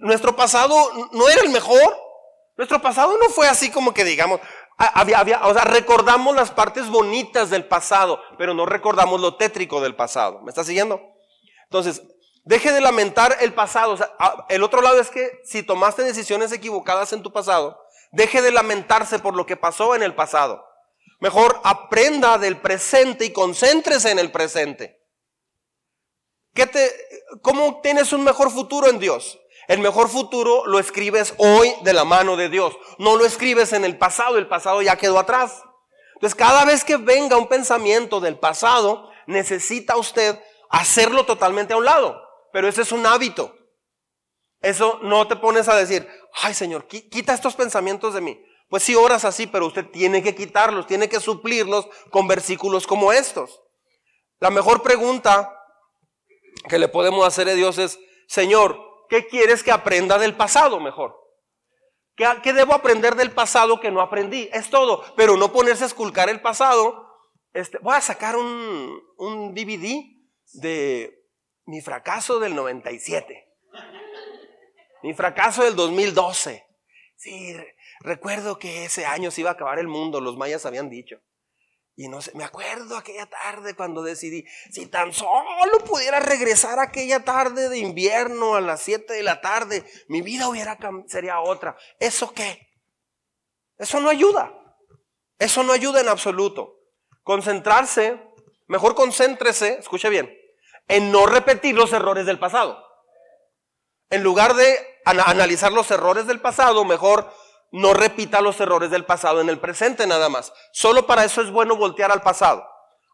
[0.00, 0.74] Nuestro pasado
[1.12, 1.98] no era el mejor.
[2.56, 4.40] Nuestro pasado no fue así como que digamos,
[4.76, 9.80] había, había, o sea, recordamos las partes bonitas del pasado, pero no recordamos lo tétrico
[9.80, 10.40] del pasado.
[10.42, 11.00] ¿Me está siguiendo?
[11.64, 12.02] Entonces,
[12.44, 13.96] Deje de lamentar el pasado.
[14.50, 17.80] el otro lado es que si tomaste decisiones equivocadas en tu pasado,
[18.12, 20.62] deje de lamentarse por lo que pasó en el pasado.
[21.20, 25.00] Mejor aprenda del presente y concéntrese en el presente.
[26.54, 26.90] ¿Qué te,
[27.42, 29.38] ¿Cómo tienes un mejor futuro en Dios?
[29.66, 32.76] El mejor futuro lo escribes hoy de la mano de Dios.
[32.98, 35.62] No lo escribes en el pasado, el pasado ya quedó atrás.
[36.14, 40.38] Entonces, cada vez que venga un pensamiento del pasado, necesita usted
[40.70, 42.22] hacerlo totalmente a un lado.
[42.52, 43.56] Pero ese es un hábito.
[44.60, 46.08] Eso no te pones a decir,
[46.40, 48.40] ay Señor, quita estos pensamientos de mí.
[48.68, 53.12] Pues sí, oras así, pero usted tiene que quitarlos, tiene que suplirlos con versículos como
[53.12, 53.60] estos.
[54.40, 55.53] La mejor pregunta
[56.68, 61.24] que le podemos hacer a Dios es, Señor, ¿qué quieres que aprenda del pasado mejor?
[62.16, 64.48] ¿Qué, debo aprender del pasado que no aprendí?
[64.52, 67.08] Es todo, pero no ponerse a esculcar el pasado.
[67.52, 70.04] Este, voy a sacar un, un DVD
[70.52, 71.24] de
[71.66, 73.48] mi fracaso del 97,
[75.02, 76.64] mi fracaso del 2012.
[77.16, 77.56] Sí,
[78.00, 81.18] recuerdo que ese año se iba a acabar el mundo, los mayas habían dicho.
[81.96, 87.24] Y no sé, me acuerdo aquella tarde cuando decidí, si tan solo pudiera regresar aquella
[87.24, 90.76] tarde de invierno a las 7 de la tarde, mi vida hubiera
[91.06, 91.76] sería otra.
[92.00, 92.68] ¿Eso qué?
[93.78, 94.52] Eso no ayuda.
[95.38, 96.80] Eso no ayuda en absoluto.
[97.22, 98.20] Concentrarse,
[98.66, 100.36] mejor concéntrese, escuche bien,
[100.88, 102.84] en no repetir los errores del pasado.
[104.10, 107.32] En lugar de analizar los errores del pasado, mejor
[107.74, 110.52] no repita los errores del pasado en el presente nada más.
[110.72, 112.64] Solo para eso es bueno voltear al pasado.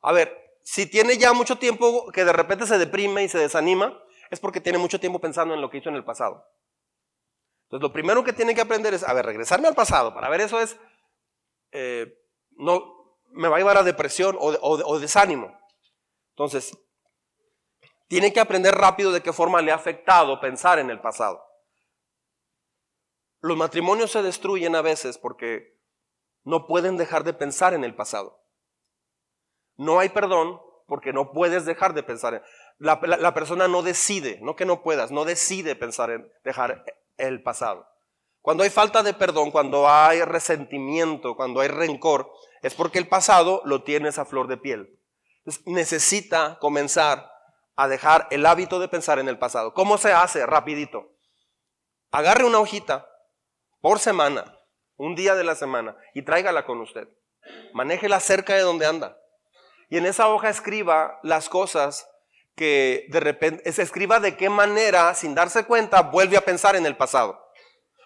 [0.03, 3.99] A ver, si tiene ya mucho tiempo que de repente se deprime y se desanima,
[4.29, 6.47] es porque tiene mucho tiempo pensando en lo que hizo en el pasado.
[7.65, 10.13] Entonces, lo primero que tiene que aprender es, a ver, regresarme al pasado.
[10.13, 10.77] Para ver eso es,
[11.73, 12.19] eh,
[12.51, 15.59] no, me va a llevar a depresión o, o desánimo.
[16.33, 16.77] Entonces,
[18.09, 21.50] tiene que aprender rápido de qué forma le ha afectado pensar en el pasado.
[23.41, 25.79] Los matrimonios se destruyen a veces porque
[26.45, 28.43] no pueden dejar de pensar en el pasado.
[29.77, 32.35] No hay perdón porque no puedes dejar de pensar.
[32.35, 32.43] En,
[32.79, 36.85] la, persona no decide, no que no puedas, no decide pensar en dejar
[37.17, 37.87] el pasado.
[38.43, 42.31] Cuando hay falta de perdón, cuando hay resentimiento, cuando hay rencor,
[42.63, 44.99] es porque el pasado lo tienes a flor de piel.
[45.65, 47.31] necesita comenzar
[47.77, 49.73] a dejar el hábito de pensar en el pasado.
[49.73, 50.45] ¿Cómo se hace?
[50.45, 51.13] Rapidito.
[52.11, 53.10] Agarre una hojita,
[53.81, 54.59] por semana,
[54.97, 57.09] un día de la semana, y tráigala con usted.
[57.73, 59.17] Manéjela cerca de donde anda.
[59.89, 62.09] Y en esa hoja escriba las cosas
[62.55, 66.85] que de repente, se escriba de qué manera, sin darse cuenta, vuelve a pensar en
[66.85, 67.43] el pasado.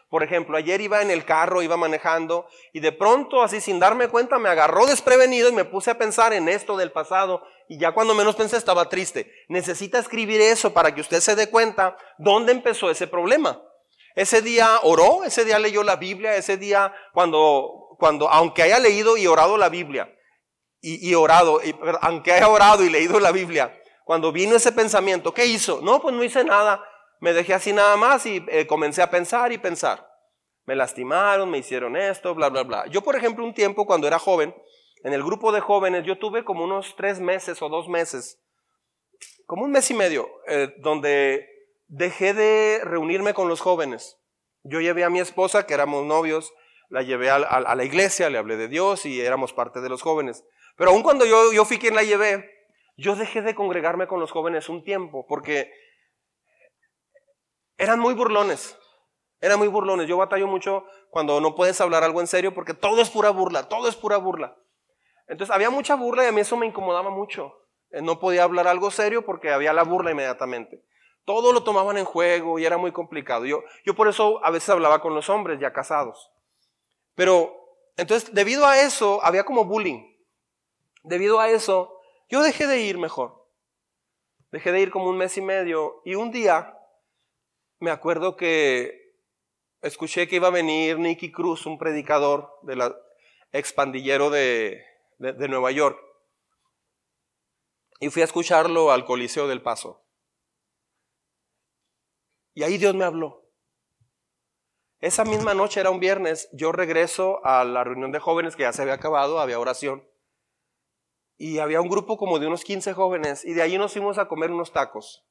[0.09, 4.07] Por ejemplo, ayer iba en el carro, iba manejando, y de pronto, así sin darme
[4.07, 7.93] cuenta, me agarró desprevenido y me puse a pensar en esto del pasado, y ya
[7.93, 9.33] cuando menos pensé estaba triste.
[9.49, 13.61] Necesita escribir eso para que usted se dé cuenta dónde empezó ese problema.
[14.14, 19.16] Ese día oró, ese día leyó la Biblia, ese día cuando, cuando aunque haya leído
[19.16, 20.11] y orado la Biblia,
[20.87, 25.46] y, orado, y, aunque haya orado y leído la Biblia, cuando vino ese pensamiento, ¿qué
[25.46, 25.81] hizo?
[25.83, 26.85] No, pues no hice nada,
[27.20, 30.07] me dejé así nada más y eh, comencé a pensar y pensar.
[30.66, 32.87] Me lastimaron, me hicieron esto, bla, bla, bla.
[32.88, 34.55] Yo, por ejemplo, un tiempo cuando era joven,
[35.05, 38.40] en el grupo de jóvenes, yo tuve como unos tres meses o dos meses,
[39.46, 41.46] como un mes y medio, eh, donde
[41.95, 44.19] dejé de reunirme con los jóvenes.
[44.65, 46.53] Yo llevé a mi esposa, que éramos novios,
[46.89, 50.45] la llevé a, la iglesia, le hablé de Dios y éramos parte de los jóvenes.
[50.77, 52.51] Pero aun cuando yo, yo fui quien la llevé,
[52.97, 55.73] yo dejé de congregarme con los jóvenes un tiempo, porque
[57.79, 58.77] eran muy burlones.
[59.41, 60.09] Eran muy burlones.
[60.09, 63.69] Yo batallo mucho cuando no puedes hablar algo en serio, porque todo es pura burla,
[63.69, 64.57] todo es pura burla.
[65.29, 67.55] Entonces había mucha burla y a mí eso me incomodaba mucho.
[67.91, 70.83] Eh, no podía hablar algo serio porque había la burla inmediatamente.
[71.25, 73.47] Todo lo tomaban en juego y era muy complicado.
[73.47, 76.31] Yo, yo por eso a veces hablaba con los hombres ya casados.
[77.15, 77.65] Pero
[77.97, 80.15] entonces, debido a eso, había como bullying.
[81.03, 83.49] Debido a eso, yo dejé de ir mejor.
[84.51, 86.03] Dejé de ir como un mes y medio.
[86.05, 86.79] Y un día,
[87.79, 89.15] me acuerdo que
[89.83, 92.97] escuché que iba a venir Nicky Cruz, un predicador de la
[93.53, 94.83] expandillero de,
[95.19, 95.99] de Nueva York.
[98.01, 100.04] Y fui a escucharlo al Coliseo del Paso.
[102.55, 103.45] Y ahí Dios me habló.
[105.01, 108.73] Esa misma noche, era un viernes, yo regreso a la reunión de jóvenes que ya
[108.73, 110.09] se había acabado, había oración.
[111.37, 114.29] Y había un grupo como de unos 15 jóvenes y de ahí nos fuimos a
[114.29, 115.27] comer unos tacos.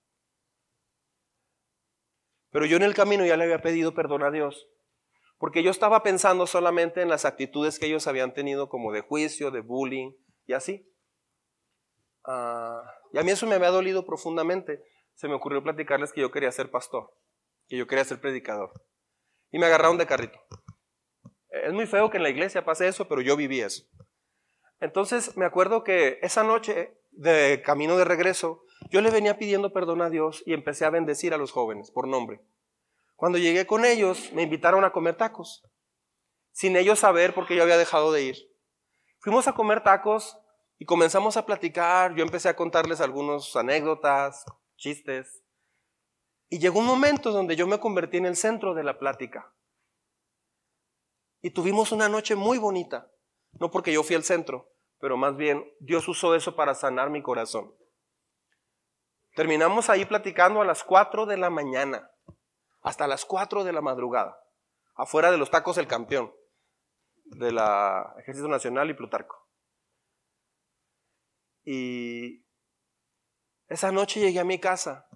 [2.51, 4.67] Pero yo en el camino ya le había pedido perdón a Dios,
[5.39, 9.49] porque yo estaba pensando solamente en las actitudes que ellos habían tenido como de juicio,
[9.49, 10.11] de bullying
[10.45, 10.87] y así.
[12.25, 14.83] Ah, y a mí eso me había dolido profundamente
[15.15, 17.13] se me ocurrió platicarles que yo quería ser pastor,
[17.67, 18.71] que yo quería ser predicador.
[19.51, 20.39] Y me agarraron de carrito.
[21.49, 23.83] Es muy feo que en la iglesia pase eso, pero yo viví eso.
[24.79, 30.01] Entonces me acuerdo que esa noche de camino de regreso, yo le venía pidiendo perdón
[30.01, 32.41] a Dios y empecé a bendecir a los jóvenes por nombre.
[33.15, 35.63] Cuando llegué con ellos, me invitaron a comer tacos,
[36.51, 38.37] sin ellos saber porque yo había dejado de ir.
[39.19, 40.37] Fuimos a comer tacos
[40.79, 44.43] y comenzamos a platicar, yo empecé a contarles algunas anécdotas,
[44.83, 45.43] chistes,
[46.49, 49.53] y llegó un momento donde yo me convertí en el centro de la plática.
[51.41, 53.09] Y tuvimos una noche muy bonita,
[53.53, 54.69] no porque yo fui el centro,
[54.99, 57.73] pero más bien Dios usó eso para sanar mi corazón.
[59.35, 62.11] Terminamos ahí platicando a las 4 de la mañana,
[62.81, 64.37] hasta las 4 de la madrugada,
[64.95, 66.33] afuera de los tacos El Campeón,
[67.23, 69.47] de la Ejército Nacional y Plutarco.
[71.63, 72.42] Y
[73.73, 75.07] esa noche llegué a mi casa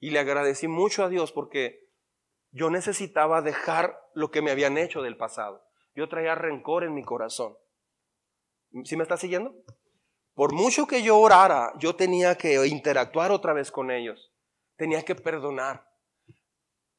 [0.00, 1.90] y le agradecí mucho a Dios porque
[2.50, 5.62] yo necesitaba dejar lo que me habían hecho del pasado.
[5.94, 7.56] Yo traía rencor en mi corazón.
[8.84, 9.54] ¿Sí me está siguiendo?
[10.34, 14.32] Por mucho que yo orara, yo tenía que interactuar otra vez con ellos.
[14.76, 15.86] Tenía que perdonar.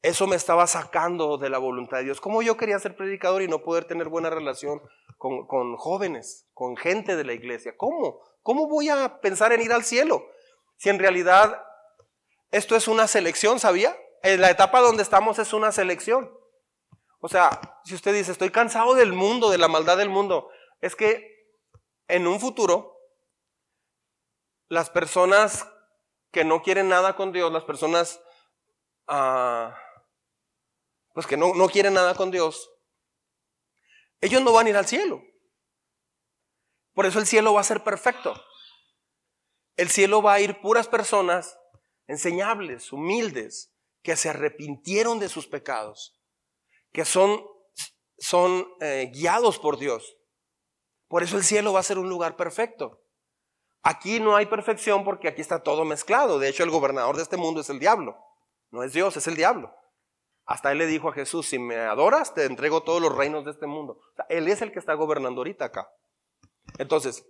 [0.00, 2.20] Eso me estaba sacando de la voluntad de Dios.
[2.20, 4.80] ¿Cómo yo quería ser predicador y no poder tener buena relación
[5.18, 7.76] con, con jóvenes, con gente de la iglesia?
[7.76, 8.20] ¿Cómo?
[8.42, 10.24] ¿Cómo voy a pensar en ir al cielo?
[10.84, 11.64] Si en realidad
[12.50, 13.96] esto es una selección, ¿sabía?
[14.22, 16.30] En la etapa donde estamos es una selección.
[17.20, 20.50] O sea, si usted dice, estoy cansado del mundo, de la maldad del mundo,
[20.82, 21.48] es que
[22.06, 22.98] en un futuro,
[24.68, 25.66] las personas
[26.30, 28.20] que no quieren nada con Dios, las personas
[29.08, 29.74] ah,
[31.14, 32.70] pues que no, no quieren nada con Dios,
[34.20, 35.22] ellos no van a ir al cielo.
[36.92, 38.38] Por eso el cielo va a ser perfecto.
[39.76, 41.58] El cielo va a ir puras personas
[42.06, 46.20] enseñables, humildes, que se arrepintieron de sus pecados,
[46.92, 47.42] que son,
[48.18, 50.16] son eh, guiados por Dios.
[51.08, 53.00] Por eso el cielo va a ser un lugar perfecto.
[53.82, 56.38] Aquí no hay perfección porque aquí está todo mezclado.
[56.38, 58.16] De hecho, el gobernador de este mundo es el diablo.
[58.70, 59.74] No es Dios, es el diablo.
[60.46, 63.50] Hasta él le dijo a Jesús, si me adoras, te entrego todos los reinos de
[63.50, 64.00] este mundo.
[64.28, 65.88] él es el que está gobernando ahorita acá.
[66.78, 67.26] Entonces,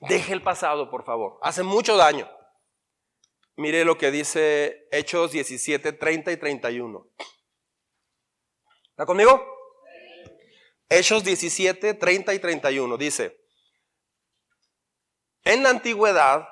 [0.00, 1.38] deje el pasado, por favor.
[1.42, 2.30] Hace mucho daño.
[3.56, 7.06] Mire lo que dice Hechos 17, 30 y 31.
[8.90, 9.42] ¿Está conmigo?
[10.88, 12.96] Hechos 17, 30 y 31.
[12.96, 13.40] Dice,
[15.44, 16.48] en la antigüedad,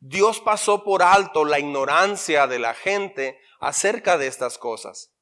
[0.00, 5.12] Dios pasó por alto la ignorancia de la gente acerca de estas cosas.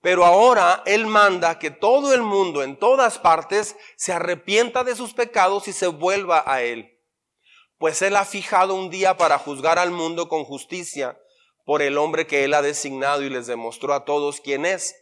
[0.00, 5.14] Pero ahora Él manda que todo el mundo en todas partes se arrepienta de sus
[5.14, 6.98] pecados y se vuelva a Él
[7.78, 11.18] pues Él ha fijado un día para juzgar al mundo con justicia
[11.64, 14.96] por el hombre que Él ha designado y les demostró a todos quién es.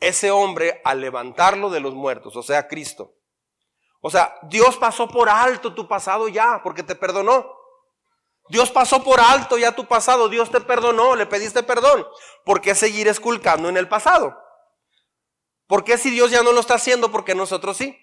[0.00, 3.14] Ese hombre al levantarlo de los muertos, o sea, Cristo.
[4.00, 7.55] O sea, Dios pasó por alto tu pasado ya, porque te perdonó.
[8.48, 12.06] Dios pasó por alto ya tu pasado, Dios te perdonó, le pediste perdón.
[12.44, 14.36] ¿Por qué seguir esculcando en el pasado?
[15.66, 17.98] ¿Por qué si Dios ya no lo está haciendo, porque nosotros sí?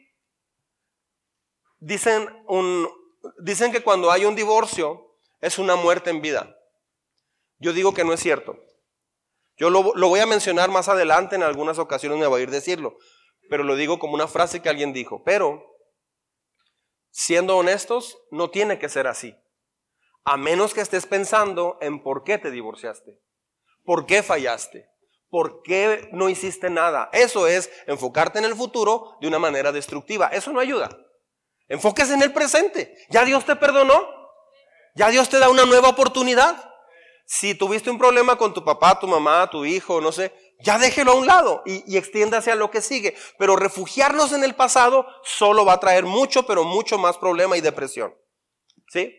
[1.80, 2.30] Dicen
[3.40, 6.56] dicen que cuando hay un divorcio es una muerte en vida.
[7.60, 8.58] Yo digo que no es cierto.
[9.56, 12.54] Yo lo, voy a mencionar más adelante, en algunas ocasiones me voy a ir a
[12.54, 12.98] decirlo,
[13.50, 15.24] pero lo digo como una frase que alguien dijo.
[15.24, 15.64] Pero,
[17.12, 19.36] siendo honestos, no tiene que ser así.
[20.24, 23.20] A menos que estés pensando en por qué te divorciaste,
[23.84, 24.90] por qué fallaste,
[25.30, 27.10] por qué no hiciste nada.
[27.12, 30.28] Eso es enfocarte en el futuro de una manera destructiva.
[30.28, 30.90] Eso no ayuda.
[31.68, 32.96] Enfóquese en el presente.
[33.10, 34.08] Ya Dios te perdonó.
[34.96, 36.72] Ya Dios te da una nueva oportunidad.
[37.26, 41.14] Si tuviste un problema con tu papá, tu mamá, tu hijo, no sé, ya déjelo
[41.14, 43.16] a un lado y, extiéndase a lo que sigue.
[43.38, 47.62] Pero refugiarnos en el pasado solo va a traer mucho, pero mucho más problema y
[47.62, 48.14] depresión.
[48.90, 49.16] ¿Sí?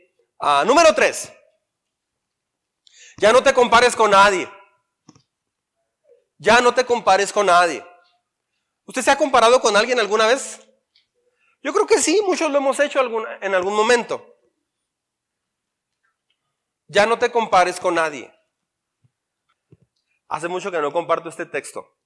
[0.47, 1.33] Ah, número tres.
[3.17, 4.47] Ya no te compares con nadie.
[6.37, 7.83] Ya no te compares con nadie.
[8.85, 10.61] ¿Usted se ha comparado con alguien alguna vez?
[11.63, 13.01] Yo creo que sí, muchos lo hemos hecho
[13.41, 14.37] en algún momento.
[16.89, 18.31] Ya no te compares con nadie.
[20.29, 21.97] Hace mucho que no comparto este texto.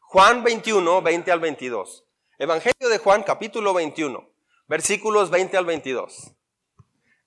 [0.00, 2.04] Juan 21, 20 al 22.
[2.36, 4.30] Evangelio de Juan, capítulo 21,
[4.66, 6.36] versículos 20 al 22.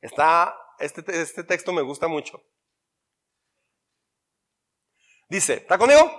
[0.04, 2.44] Está, este, este texto me gusta mucho.
[5.30, 6.14] Dice, ¿está conmigo?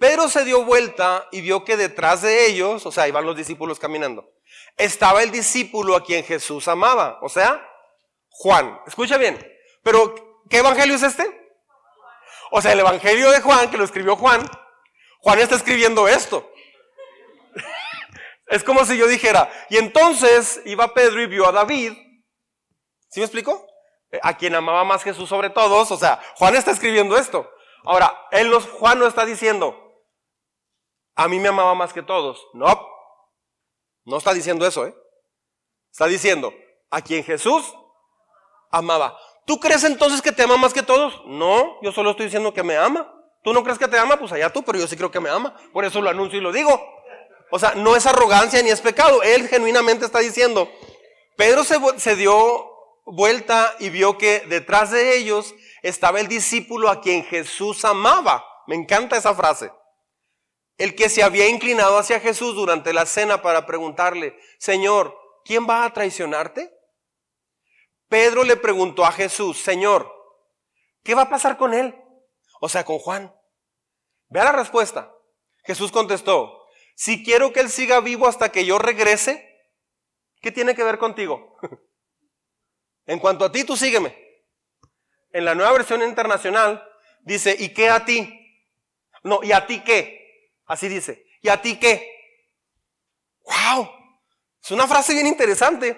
[0.00, 3.78] Pedro se dio vuelta y vio que detrás de ellos, o sea, iban los discípulos
[3.78, 4.28] caminando,
[4.76, 7.64] estaba el discípulo a quien Jesús amaba, o sea,
[8.30, 8.80] Juan.
[8.84, 9.38] Escucha bien,
[9.84, 11.24] pero ¿qué evangelio es este?
[12.50, 14.44] O sea, el evangelio de Juan, que lo escribió Juan,
[15.20, 16.52] Juan está escribiendo esto.
[18.48, 22.05] es como si yo dijera, y entonces iba Pedro y vio a David,
[23.16, 23.66] ¿sí me explico?
[24.22, 25.90] a quien amaba más Jesús sobre todos.
[25.90, 27.50] O sea, Juan está escribiendo esto.
[27.84, 29.74] Ahora, él nos, Juan no está diciendo,
[31.14, 32.46] a mí me amaba más que todos.
[32.52, 32.86] No,
[34.04, 34.94] no está diciendo eso, ¿eh?
[35.90, 36.52] Está diciendo,
[36.90, 37.74] a quien Jesús
[38.70, 39.18] amaba.
[39.46, 41.22] ¿Tú crees entonces que te ama más que todos?
[41.26, 43.10] No, yo solo estoy diciendo que me ama.
[43.42, 44.18] ¿Tú no crees que te ama?
[44.18, 45.56] Pues allá tú, pero yo sí creo que me ama.
[45.72, 46.78] Por eso lo anuncio y lo digo.
[47.50, 49.22] O sea, no es arrogancia ni es pecado.
[49.22, 50.68] Él genuinamente está diciendo.
[51.36, 52.75] Pedro se, se dio
[53.06, 58.44] vuelta y vio que detrás de ellos estaba el discípulo a quien Jesús amaba.
[58.66, 59.72] Me encanta esa frase.
[60.76, 65.84] El que se había inclinado hacia Jesús durante la cena para preguntarle, Señor, ¿quién va
[65.84, 66.70] a traicionarte?
[68.08, 70.12] Pedro le preguntó a Jesús, Señor,
[71.02, 71.94] ¿qué va a pasar con él?
[72.60, 73.34] O sea, con Juan.
[74.28, 75.12] Vea la respuesta.
[75.64, 79.48] Jesús contestó, si quiero que él siga vivo hasta que yo regrese,
[80.40, 81.56] ¿qué tiene que ver contigo?
[83.06, 84.16] en cuanto a ti, tú sígueme.
[85.32, 86.82] En la nueva versión internacional
[87.22, 88.32] dice, ¿y qué a ti?
[89.22, 90.52] No, ¿y a ti qué?
[90.66, 92.10] Así dice, ¿y a ti qué?
[93.42, 93.88] ¡Wow!
[94.62, 95.96] Es una frase bien interesante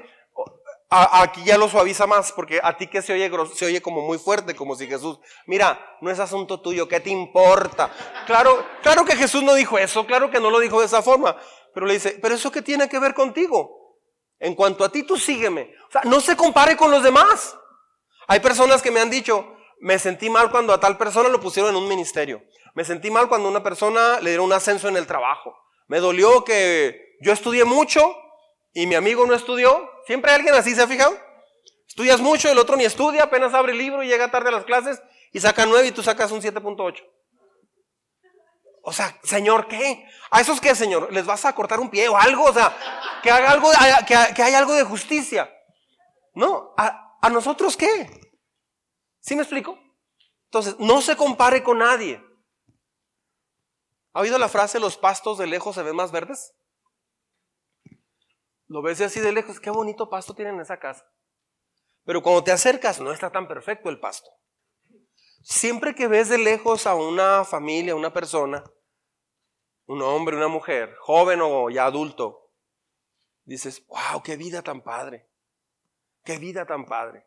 [0.90, 4.18] aquí ya lo suaviza más, porque a ti que se oye, se oye como muy
[4.18, 7.90] fuerte, como si Jesús, mira, no es asunto tuyo, ¿qué te importa?
[8.26, 11.36] Claro, claro que Jesús no dijo eso, claro que no lo dijo de esa forma,
[11.74, 13.77] pero le dice, pero eso qué tiene que ver contigo?
[14.40, 15.74] En cuanto a ti, tú sígueme.
[15.88, 17.56] O sea, no se compare con los demás.
[18.28, 21.70] Hay personas que me han dicho, me sentí mal cuando a tal persona lo pusieron
[21.70, 22.42] en un ministerio.
[22.74, 25.56] Me sentí mal cuando a una persona le dieron un ascenso en el trabajo.
[25.88, 28.14] Me dolió que yo estudié mucho
[28.72, 29.90] y mi amigo no estudió.
[30.06, 31.18] Siempre hay alguien así, ¿se ha fijado?
[31.88, 34.64] Estudias mucho, el otro ni estudia, apenas abre el libro y llega tarde a las
[34.64, 37.02] clases y saca 9 y tú sacas un 7.8.
[38.88, 40.08] O sea, Señor, ¿qué?
[40.30, 41.12] ¿A esos qué, Señor?
[41.12, 42.44] ¿Les vas a cortar un pie o algo?
[42.44, 42.74] O sea,
[43.22, 43.70] que haga algo,
[44.06, 45.54] que, haya algo de justicia.
[46.32, 48.08] No, ¿a, ¿a nosotros qué?
[49.20, 49.78] ¿Sí me explico?
[50.44, 52.24] Entonces, no se compare con nadie.
[54.14, 56.54] ¿Ha oído la frase, los pastos de lejos se ven más verdes?
[58.68, 61.04] Lo ves así de lejos, qué bonito pasto tienen en esa casa.
[62.04, 64.30] Pero cuando te acercas, no está tan perfecto el pasto.
[65.42, 68.64] Siempre que ves de lejos a una familia, a una persona,
[69.88, 72.52] un hombre, una mujer, joven o ya adulto,
[73.44, 75.26] dices, wow, qué vida tan padre.
[76.24, 77.24] Qué vida tan padre.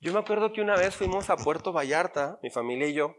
[0.00, 3.14] Yo me acuerdo que una vez fuimos a Puerto Vallarta, mi familia y yo,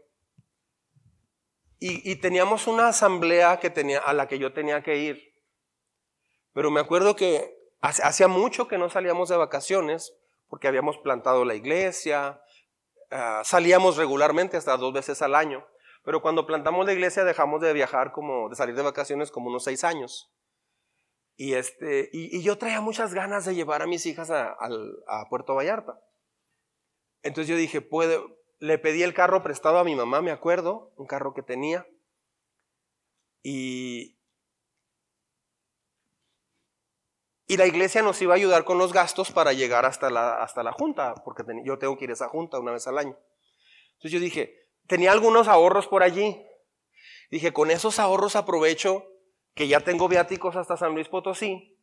[1.84, 5.34] y, teníamos una asamblea que tenía, a la que yo tenía que ir.
[6.52, 10.14] Pero me acuerdo que hacía mucho que no salíamos de vacaciones
[10.46, 12.40] porque habíamos plantado la iglesia,
[13.10, 15.66] ah, salíamos regularmente hasta dos veces al año.
[16.02, 19.64] Pero cuando plantamos la iglesia dejamos de viajar como, de salir de vacaciones como unos
[19.64, 20.32] seis años.
[21.36, 24.56] Y, este, y, yo traía muchas ganas de llevar a mis hijas a,
[25.30, 26.00] Puerto Vallarta.
[27.22, 28.20] Entonces yo dije, puede,
[28.58, 31.86] le pedí el carro prestado a mi mamá, me acuerdo, un carro que tenía.
[33.42, 34.18] Y,
[37.52, 40.62] Y la iglesia nos iba a ayudar con los gastos para llegar hasta la, hasta
[40.62, 43.18] la junta, porque yo tengo que ir a esa junta una vez al año.
[43.96, 46.44] Entonces yo dije, tenía algunos ahorros por allí.
[47.30, 49.06] Dije, con esos ahorros aprovecho
[49.54, 51.78] que ya tengo viáticos hasta San Luis Potosí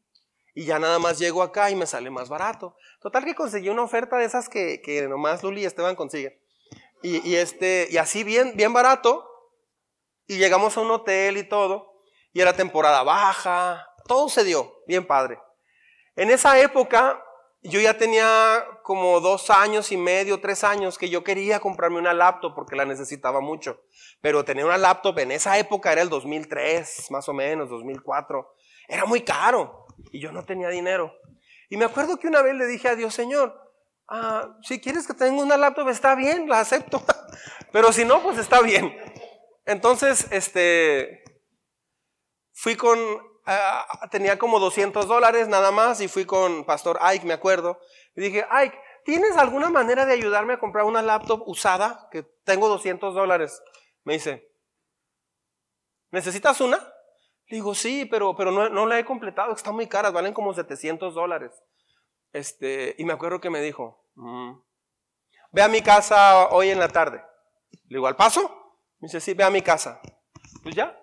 [0.54, 2.76] y ya nada más llego acá y me sale más barato.
[3.02, 6.38] Total que conseguí una oferta de esas que, que nomás Luli y Esteban consiguen.
[7.02, 9.26] Y, este, y así bien, bien barato.
[10.28, 12.04] Y llegamos a un hotel y todo.
[12.34, 13.88] Y era temporada baja.
[14.06, 14.82] Todo se dio.
[14.86, 15.40] Bien padre.
[16.16, 17.24] En esa época
[17.62, 22.14] yo ya tenía como dos años y medio, tres años que yo quería comprarme una
[22.14, 23.82] laptop porque la necesitaba mucho.
[24.22, 28.56] Pero tener una laptop en esa época era el 2003, más o menos, 2004.
[28.88, 31.14] Era muy caro y yo no tenía dinero.
[31.70, 33.54] Y me acuerdo que una vez le dije a Dios, Señor,
[34.08, 37.04] ah, si quieres que tenga una laptop está bien, la acepto.
[37.74, 38.96] Pero si no, pues está bien.
[39.66, 41.24] Entonces, este,
[42.54, 42.98] fui con
[43.52, 47.80] Ah, tenía como 200 dólares nada más y fui con Pastor Ike, me acuerdo.
[48.16, 52.08] Y dije, Ike, ¿tienes alguna manera de ayudarme a comprar una laptop usada?
[52.12, 53.60] Que tengo 200 dólares.
[54.04, 54.54] Me dice,
[56.12, 56.78] ¿necesitas una?
[57.48, 60.54] Le digo, sí, pero, pero no, no la he completado, está muy cara, valen como
[60.54, 61.52] 700 dólares.
[62.32, 64.60] Este, y me acuerdo que me dijo, mm,
[65.54, 67.24] ve a mi casa hoy en la tarde.
[67.88, 68.76] Le digo, ¿al paso?
[69.00, 70.00] Me dice, sí, ve a mi casa.
[70.62, 70.99] Pues ya,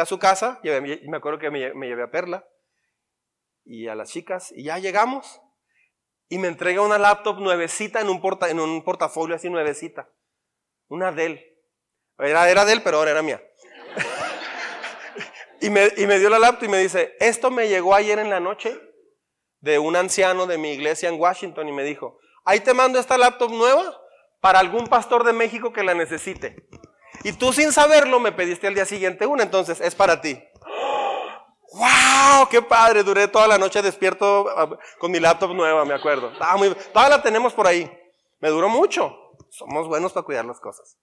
[0.00, 2.46] A su casa, y me acuerdo que me, llevé a Perla
[3.64, 5.40] y a las chicas, y ya llegamos.
[6.28, 10.10] Y me entrega una laptop nuevecita en un, porta, en un portafolio así nuevecita.
[10.88, 11.40] Una Dell.
[12.18, 13.42] Era, era Dell, pero ahora era mía.
[15.60, 18.30] y, me, y me dio la laptop y me dice, esto me llegó ayer en
[18.30, 18.78] la noche
[19.60, 23.16] de un anciano de mi iglesia en Washington y me dijo, ahí te mando esta
[23.16, 23.98] laptop nueva
[24.40, 26.68] para algún pastor de México que la necesite.
[27.22, 30.42] Y tú sin saberlo me pediste al día siguiente una, entonces es para ti.
[31.72, 32.48] ¡Wow!
[32.50, 33.02] ¡Qué padre!
[33.02, 36.30] Duré toda la noche despierto ah, con mi laptop nueva, me acuerdo.
[36.32, 37.90] todavía la tenemos por ahí.
[38.40, 39.16] Me duró mucho.
[39.50, 40.96] Somos buenos para cuidar las cosas.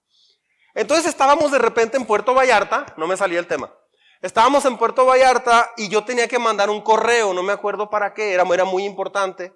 [0.74, 3.74] Entonces estábamos de repente en Puerto Vallarta, no me salía el tema.
[4.22, 8.14] Estábamos en Puerto Vallarta y yo tenía que mandar un correo, no me acuerdo para
[8.14, 9.54] qué, era muy importante.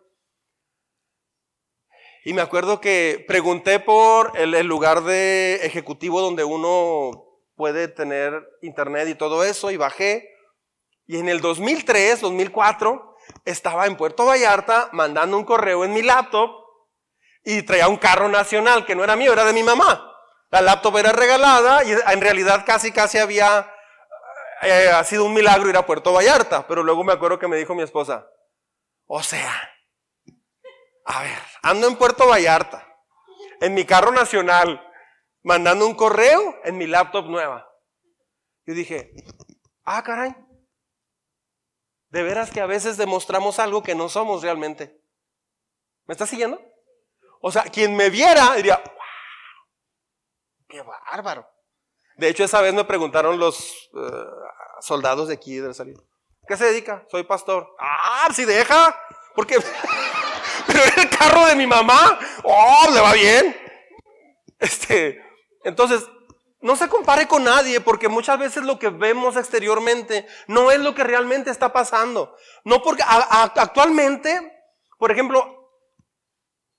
[2.27, 7.11] Y me acuerdo que pregunté por el, lugar de ejecutivo donde uno
[7.55, 10.27] puede tener internet y todo eso y bajé.
[11.05, 13.15] Y en el 2003, 2004,
[13.45, 16.49] estaba en Puerto Vallarta mandando un correo en mi laptop
[17.43, 20.11] y traía un carro nacional que no era mío, era de mi mamá.
[20.49, 23.71] La laptop era regalada y en realidad casi, casi había
[24.63, 26.65] eh, ha sido un milagro ir a Puerto Vallarta.
[26.65, 28.25] Pero luego me acuerdo que me dijo mi esposa,
[29.05, 29.53] o sea,
[31.05, 32.87] a ver, ando en Puerto Vallarta,
[33.61, 34.81] en mi carro nacional,
[35.43, 37.69] mandando un correo en mi laptop nueva.
[38.65, 39.13] Yo dije,
[39.83, 40.35] ah, caray,
[42.09, 45.01] de veras que a veces demostramos algo que no somos realmente.
[46.05, 46.61] ¿Me estás siguiendo?
[47.41, 48.81] O sea, quien me viera diría,
[50.67, 51.47] ¡Qué bárbaro!
[52.17, 54.25] De hecho, esa vez me preguntaron los eh,
[54.81, 56.01] soldados de aquí de salida.
[56.47, 57.05] ¿Qué se dedica?
[57.09, 57.75] Soy pastor.
[57.79, 58.99] Ah, si deja.
[59.35, 59.57] Porque
[61.17, 62.19] carro de mi mamá.
[62.43, 63.55] Oh, le va bien.
[64.59, 65.21] Este,
[65.63, 66.03] entonces,
[66.61, 70.95] no se compare con nadie porque muchas veces lo que vemos exteriormente no es lo
[70.95, 72.35] que realmente está pasando.
[72.63, 74.63] No porque actualmente,
[74.97, 75.69] por ejemplo,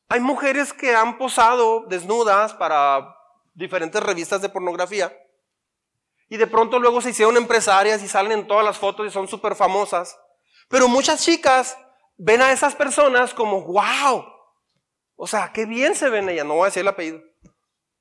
[0.08, 3.16] hay mujeres que han posado desnudas para
[3.54, 5.16] diferentes revistas de pornografía.
[6.28, 9.28] Y de pronto luego se hicieron empresarias y salen en todas las fotos y son
[9.28, 10.18] súper famosas.
[10.68, 11.78] Pero muchas chicas
[12.16, 14.24] ven a esas personas como, wow.
[15.16, 16.46] O sea, qué bien se ven ellas.
[16.46, 17.20] No voy a decir el apellido.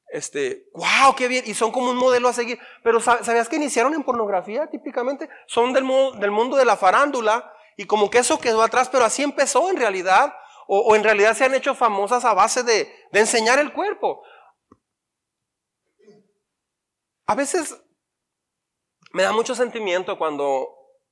[0.08, 1.44] Este, wow, qué bien.
[1.48, 2.60] Y son como un modelo a seguir.
[2.84, 5.30] Pero ¿sabías que iniciaron en pornografía típicamente?
[5.48, 5.86] Son del,
[6.20, 7.52] del mundo de la farándula.
[7.78, 10.34] Y como que eso quedó atrás, pero así empezó en realidad.
[10.68, 14.24] O, en realidad se han hecho famosas a base de, de enseñar el cuerpo.
[17.28, 17.82] A veces
[19.12, 20.68] me da mucho sentimiento cuando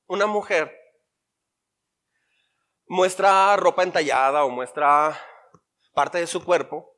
[0.06, 0.83] una mujer
[2.86, 5.18] muestra ropa entallada o muestra
[5.94, 6.94] parte de su cuerpo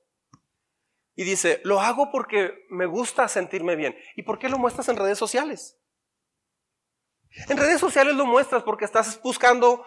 [1.15, 3.97] y dice, lo hago porque me gusta sentirme bien.
[4.17, 5.79] ¿Y por qué lo muestras en redes sociales?
[7.49, 9.85] En redes sociales lo muestras porque estás buscando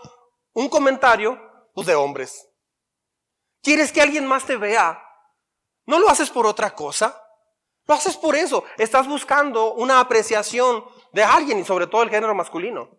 [0.53, 1.39] un comentario
[1.73, 2.49] pues, de hombres.
[3.61, 5.03] ¿Quieres que alguien más te vea?
[5.85, 7.21] ¿No lo haces por otra cosa?
[7.85, 8.63] Lo haces por eso.
[8.77, 12.98] Estás buscando una apreciación de alguien y sobre todo el género masculino.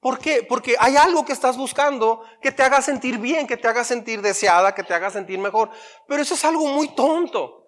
[0.00, 0.44] ¿Por qué?
[0.48, 4.22] Porque hay algo que estás buscando que te haga sentir bien, que te haga sentir
[4.22, 5.70] deseada, que te haga sentir mejor.
[6.06, 7.66] Pero eso es algo muy tonto.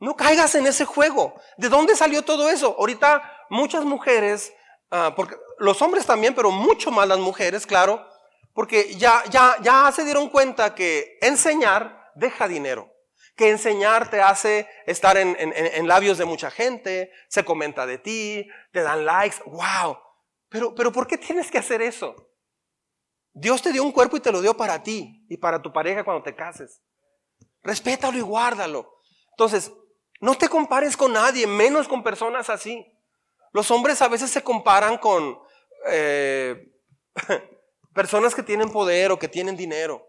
[0.00, 1.34] No caigas en ese juego.
[1.56, 2.74] ¿De dónde salió todo eso?
[2.78, 4.52] Ahorita muchas mujeres,
[4.90, 8.04] ah, porque los hombres también, pero mucho más las mujeres, claro,
[8.52, 12.94] porque ya, ya, ya se dieron cuenta que enseñar deja dinero
[13.36, 18.82] que enseñar te hace estar en, labios de mucha gente, se comenta de ti, te
[18.82, 19.98] dan likes, wow.
[20.54, 22.14] Pero, pero ¿por qué tienes que hacer eso?
[23.32, 26.04] Dios te dio un cuerpo y te lo dio para ti y para tu pareja
[26.04, 26.80] cuando te cases.
[27.64, 29.00] Respétalo y guárdalo.
[29.30, 29.72] Entonces,
[30.20, 32.86] no te compares con nadie, menos con personas así.
[33.50, 35.40] Los hombres a veces se comparan con
[35.88, 36.72] eh,
[37.92, 40.06] personas que tienen poder o que tienen dinero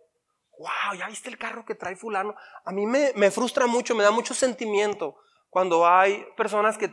[0.58, 2.36] wow, ¿ya viste el carro que trae fulano?
[2.64, 5.18] A mí me, frustra mucho, me da mucho sentimiento
[5.50, 6.88] cuando hay personas que,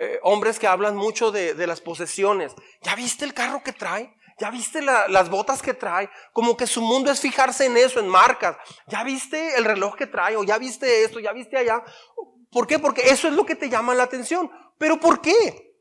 [0.00, 2.54] eh, hombres que hablan mucho de, las posesiones.
[2.82, 4.14] ¿Ya viste el carro que trae?
[4.38, 6.08] ¿Ya viste las botas que trae?
[6.32, 8.56] Como que su mundo es fijarse en eso, en marcas.
[8.86, 10.36] ¿Ya viste el reloj que trae?
[10.36, 11.18] ¿O ya viste esto?
[11.18, 11.82] ¿Ya viste allá?
[12.52, 12.78] ¿Por qué?
[12.78, 14.48] Porque eso es lo que te llama la atención.
[14.78, 15.74] ¿Pero por qué?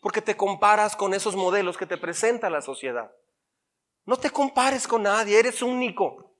[0.00, 3.10] Porque te comparas con esos modelos que te presenta la sociedad.
[4.04, 6.36] No te compares con nadie, eres único.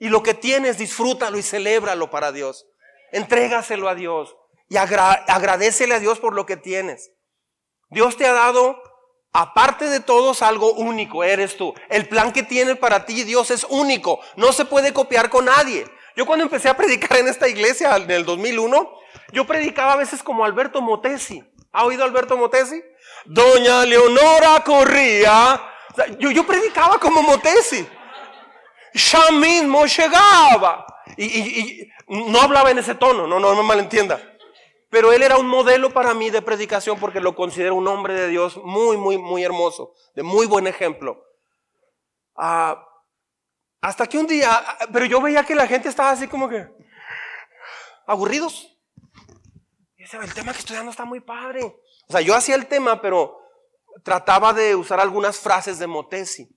[0.00, 2.66] Y lo que tienes, disfrútalo y celébralo para Dios.
[3.12, 4.34] Entrégaselo a Dios
[4.74, 7.12] y agradecele a Dios por lo que tienes.
[7.90, 8.82] Dios te ha dado,
[9.32, 11.74] aparte de todos, algo único, eres tú.
[11.88, 15.86] El plan que tiene para ti Dios es único, no se puede copiar con nadie.
[16.16, 18.92] Yo cuando empecé a predicar en esta iglesia en el 2001,
[19.32, 21.44] yo predicaba a veces como Alberto Motesi.
[21.72, 22.82] ¿Ha oído Alberto Motesi?
[23.24, 25.70] Doña Leonora corría
[26.18, 27.86] yo, predicaba como Motesi.
[28.92, 30.86] Ya mismo llegaba.
[31.16, 34.20] Y, no hablaba en ese tono, no, no me malentienda.
[34.94, 38.28] Pero él era un modelo para mí de predicación porque lo considero un hombre de
[38.28, 41.20] Dios muy, muy, muy hermoso, de muy buen ejemplo.
[42.36, 42.80] Ah,
[43.80, 46.68] hasta que un día, pero yo veía que la gente estaba así como que
[48.06, 48.78] aburridos.
[49.96, 51.64] Y el tema que estoy dando está muy padre.
[51.64, 53.36] O sea, yo hacía el tema, pero
[54.04, 56.56] trataba de usar algunas frases de Motesi,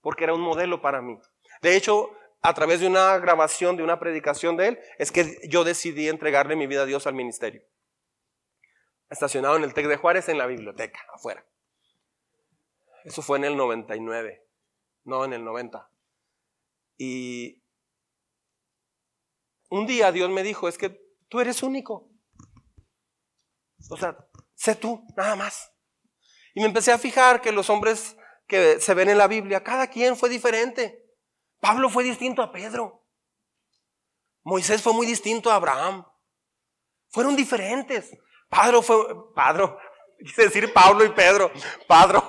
[0.00, 1.18] porque era un modelo para mí.
[1.60, 5.64] De hecho, a través de una grabación, de una predicación de él, es que yo
[5.64, 7.62] decidí entregarle mi vida a Dios al ministerio.
[9.14, 11.46] Estacionado en el TEC de Juárez, en la biblioteca, afuera.
[13.04, 14.44] Eso fue en el 99,
[15.04, 15.88] no en el 90.
[16.98, 17.62] Y
[19.70, 22.10] un día Dios me dijo, es que tú eres único.
[23.88, 24.16] O sea,
[24.56, 25.72] sé tú, nada más.
[26.52, 28.16] Y me empecé a fijar que los hombres
[28.48, 31.06] que se ven en la Biblia, cada quien fue diferente.
[31.60, 33.06] Pablo fue distinto a Pedro.
[34.42, 36.04] Moisés fue muy distinto a Abraham.
[37.10, 38.10] Fueron diferentes.
[38.54, 39.78] Pablo fue, Pablo,
[40.18, 41.50] quise decir Pablo y Pedro.
[41.88, 42.22] Pablo,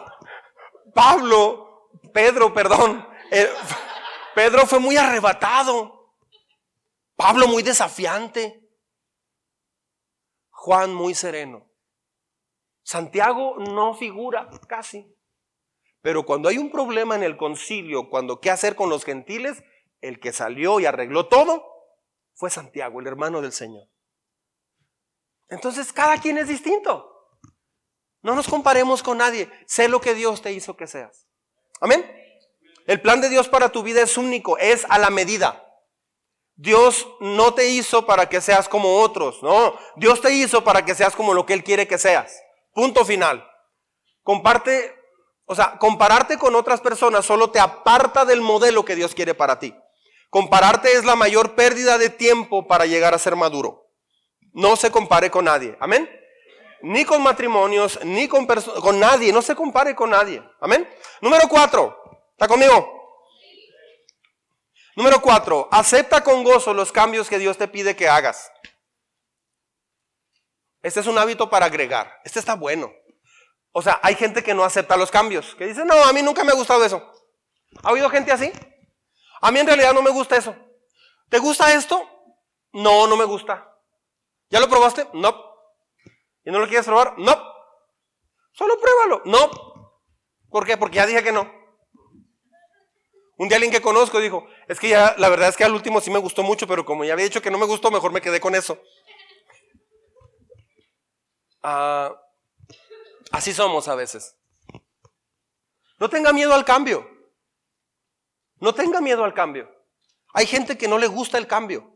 [0.94, 3.08] Pablo, Pedro, perdón.
[3.30, 3.48] Eh,
[4.36, 6.16] Pedro fue muy arrebatado.
[7.16, 8.68] Pablo muy desafiante.
[10.50, 11.70] Juan muy sereno.
[12.82, 15.16] Santiago no figura casi.
[16.02, 19.64] Pero cuando hay un problema en el concilio, cuando qué hacer con los gentiles,
[20.02, 21.66] el que salió y arregló todo
[22.34, 23.88] fue Santiago, el hermano del Señor.
[25.50, 27.12] Entonces cada quien es distinto.
[28.22, 29.50] No nos comparemos con nadie.
[29.68, 31.28] Sé lo que Dios te hizo que seas.
[31.80, 32.06] Amén.
[32.88, 35.62] El plan de Dios para tu vida es único, es a la medida.
[36.56, 39.78] Dios no te hizo para que seas como otros, no.
[39.98, 42.42] Dios te hizo para que seas como lo que Él quiere que seas.
[42.74, 43.46] Punto final.
[44.24, 44.96] Comparte
[45.46, 49.60] o sea, compararte con otras personas solo te aparta del modelo que Dios quiere para
[49.60, 49.76] ti.
[50.30, 53.85] Compararte es la mayor pérdida de tiempo para llegar a ser maduro.
[54.56, 55.76] No se compare con nadie.
[55.82, 56.10] Amén.
[56.82, 59.34] Ni con matrimonios, ni con, con nadie.
[59.34, 60.42] No se compare con nadie.
[60.62, 60.90] Amén.
[61.20, 62.02] Número cuatro.
[62.32, 62.90] ¿Está conmigo?
[64.96, 65.68] Número cuatro.
[65.72, 68.50] Acepta con gozo los cambios que Dios te pide que hagas.
[70.82, 72.22] Este es un hábito para agregar.
[72.24, 72.94] Este está bueno.
[73.74, 76.46] O sea, hay gente que no acepta los cambios, que dice, no, a mí nunca
[76.46, 77.04] me ha gustado eso.
[77.84, 78.54] ¿Ha habido gente así?
[79.42, 80.56] A mí en realidad no me gusta eso.
[81.28, 82.10] ¿Te gusta esto?
[82.72, 83.75] No, no me gusta.
[84.56, 85.06] ¿Ya lo probaste?
[85.12, 85.36] No.
[86.46, 87.16] ¿Y no lo quieres probar?
[87.18, 87.36] No.
[88.54, 89.22] Solo pruébalo.
[89.26, 89.52] No.
[90.50, 90.78] ¿Por qué?
[90.78, 91.52] Porque ya dije que no.
[93.36, 96.00] Un día alguien que conozco dijo, es que ya, la verdad es que al último
[96.00, 98.22] sí me gustó mucho, pero como ya había dicho que no me gustó, mejor me
[98.22, 98.80] quedé con eso.
[101.62, 102.16] Ah,
[103.34, 104.38] Así somos a veces.
[106.00, 107.06] No tenga miedo al cambio.
[108.62, 109.70] No tenga miedo al cambio.
[110.34, 111.95] Hay gente que no le gusta el cambio.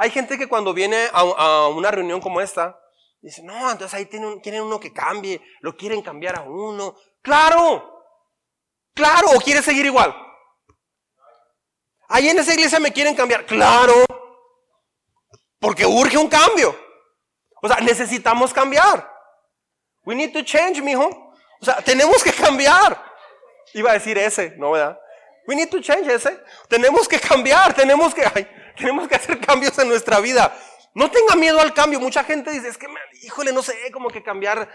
[0.00, 2.80] Hay gente que cuando viene a, una reunión como esta,
[3.20, 6.94] dice, no, entonces ahí tienen, uno que cambie, lo quieren cambiar a uno.
[7.20, 8.04] Claro,
[8.94, 10.14] claro, o quiere seguir igual.
[12.08, 13.44] Ahí en esa iglesia me quieren cambiar.
[13.44, 14.04] Claro,
[15.58, 16.78] porque urge un cambio.
[17.60, 19.12] O sea, necesitamos cambiar.
[20.04, 21.06] We need to change, mijo.
[21.60, 23.04] O sea, tenemos que cambiar.
[23.74, 24.96] Iba a decir ese, ¿no, verdad?
[25.48, 26.40] We need to change ese.
[26.68, 28.22] Tenemos que cambiar, tenemos que,
[28.78, 30.56] tenemos que hacer cambios en nuestra vida.
[30.94, 32.00] No tenga miedo al cambio.
[32.00, 32.86] Mucha gente dice, es que,
[33.22, 34.70] híjole, no sé, cómo que cambiar.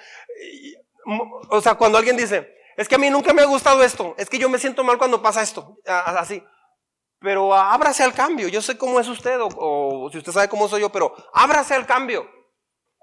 [1.50, 4.30] O sea, cuando alguien dice, es que a mí nunca me ha gustado esto, es
[4.30, 6.44] que yo me siento mal cuando pasa esto, así.
[7.20, 8.48] Pero ábrase al cambio.
[8.50, 11.74] Yo sé cómo es usted, o, o si usted sabe cómo soy yo, pero ábrase
[11.74, 12.30] al cambio.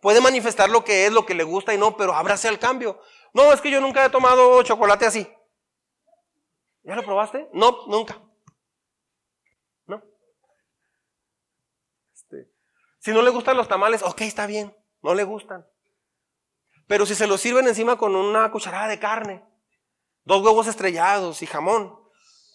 [0.03, 3.01] Puede manifestar lo que es, lo que le gusta y no, pero ábrase al cambio.
[3.33, 5.31] No, es que yo nunca he tomado chocolate así.
[6.83, 7.49] ¿Ya lo probaste?
[7.53, 8.19] No, nunca.
[9.87, 10.03] No.
[12.15, 12.51] Este,
[13.01, 15.67] si no le gustan los tamales, ok, está bien, no le gustan.
[16.87, 19.45] Pero si se los sirven encima con una cucharada de carne,
[20.25, 21.99] dos huevos estrellados y jamón,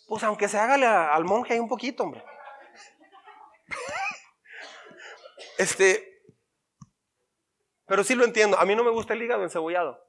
[0.08, 2.24] pues aunque se hágale al monje ahí un poquito, hombre.
[5.58, 6.22] Este,
[7.86, 8.60] pero sí lo entiendo.
[8.60, 10.06] A mí no me gusta el hígado encebollado.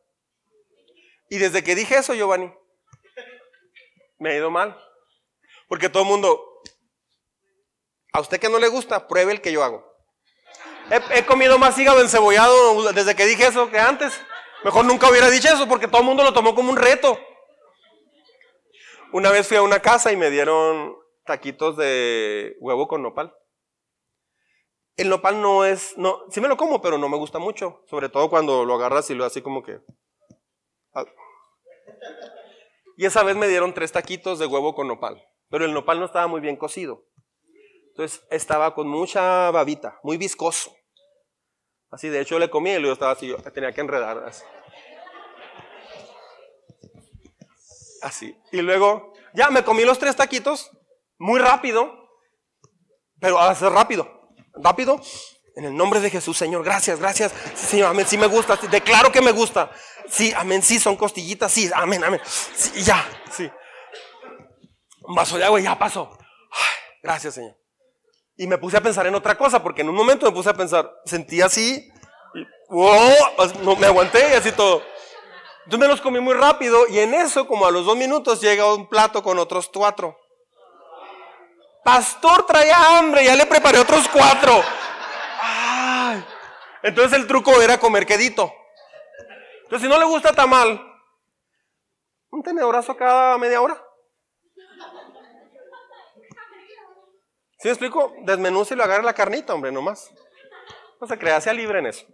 [1.31, 2.53] Y desde que dije eso, Giovanni,
[4.19, 4.77] me ha ido mal.
[5.69, 6.63] Porque todo el mundo,
[8.13, 9.96] a usted que no le gusta, pruebe el que yo hago.
[10.91, 14.21] He, comido más hígado encebollado desde que dije eso que antes.
[14.63, 17.19] Mejor nunca hubiera dicho eso porque todo el mundo lo tomó como un reto.
[19.13, 23.35] Una vez fui a una casa y me dieron taquitos de huevo con nopal.
[24.97, 27.83] El nopal no es, no, sí me lo como, pero no me gusta mucho.
[27.91, 29.81] Sobre todo cuando lo agarras y lo así como que.
[30.95, 31.05] Ah.
[32.97, 35.23] Y esa vez me dieron tres taquitos de huevo con nopal.
[35.51, 37.05] Pero el nopal no estaba muy bien cocido.
[37.89, 40.76] Entonces estaba con mucha babita, muy viscoso.
[41.97, 44.45] Así, de hecho le comí y luego estaba así, yo tenía que enredar así.
[48.03, 48.39] Así.
[48.53, 50.71] Y luego, ya me comí los tres taquitos,
[51.17, 51.91] muy rápido,
[53.19, 55.01] pero a ser rápido, rápido.
[55.55, 57.33] En el nombre de Jesús, Señor, gracias, gracias.
[57.55, 59.71] Sí, Señor, amén, sí me gusta, declaro que me gusta.
[60.07, 62.21] Sí, amén, sí, son costillitas, sí, amén, amén.
[62.27, 63.51] Sí, ya, sí.
[65.01, 66.15] Un vaso de agua y ya pasó.
[67.03, 67.57] gracias, Señor.
[68.37, 70.55] Y me puse a pensar en otra cosa, porque en un momento me puse a
[70.55, 71.91] pensar, sentí así,
[72.35, 74.83] y, no, me aguanté y así todo.
[75.65, 78.73] Entonces me los comí muy rápido y en eso, como a los dos minutos, llega
[78.73, 80.17] un plato con otros cuatro.
[81.83, 84.63] Pastor traía hambre, ya le preparé otros cuatro.
[86.83, 88.53] Entonces el truco era comer quedito.
[89.65, 90.81] Entonces si no le gusta tamal,
[92.31, 93.86] un tenedorazo cada media hora.
[97.59, 98.15] ¿Sí me explico?
[98.23, 100.11] Desmenuce y lo agarra la carnita, hombre, nomás.
[101.01, 102.07] No se crea, sea libre en eso.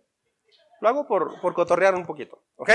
[0.80, 2.70] Lo hago por, por cotorrear un poquito, ¿ok?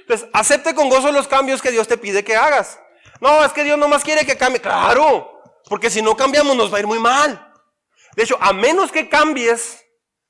[0.00, 2.80] Entonces, acepte con gozo los cambios que Dios te pide que hagas.
[3.20, 4.60] No, es que Dios nomás quiere que cambie.
[4.60, 7.52] Claro, porque si no cambiamos nos va a ir muy mal.
[8.14, 9.84] De hecho, a menos que cambies,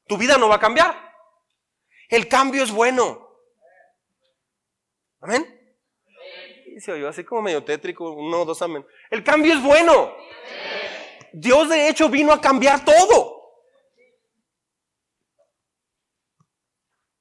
[0.06, 0.96] tu vida no va a cambiar.
[2.08, 3.26] El cambio es bueno.
[5.20, 5.52] Amén.
[6.74, 8.86] Y se oyó así como medio tétrico, uno, dos, amén.
[9.10, 10.14] El cambio es bueno.
[11.38, 13.36] Dios de hecho vino a cambiar todo.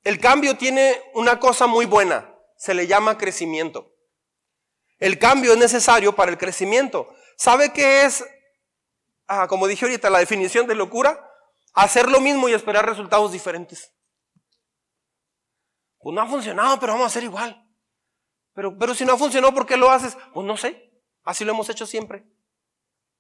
[0.04, 3.94] El cambio tiene una cosa muy buena, se le llama crecimiento.
[5.00, 7.14] El cambio es necesario para el crecimiento.
[7.36, 8.24] ¿Sabe qué es,
[9.28, 11.30] ah, como dije ahorita, la definición de locura?
[11.74, 13.92] Hacer lo mismo y esperar resultados diferentes.
[16.00, 17.70] Pues no ha funcionado, pero vamos a hacer igual.
[18.54, 20.18] Pero, pero si no ha funcionado, ¿por qué lo haces?
[20.34, 20.90] Pues no sé.
[21.26, 22.26] Así lo hemos hecho siempre.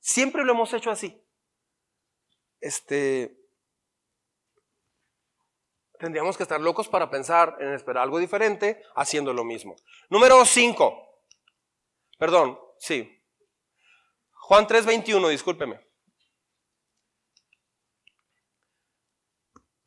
[0.05, 1.19] Siempre lo hemos hecho así.
[2.59, 3.35] Este,
[5.97, 9.75] tendríamos que estar locos para pensar en esperar algo diferente haciendo lo mismo.
[10.11, 11.23] Número 5.
[12.19, 13.19] Perdón, sí.
[14.31, 15.83] Juan 3:21, discúlpeme.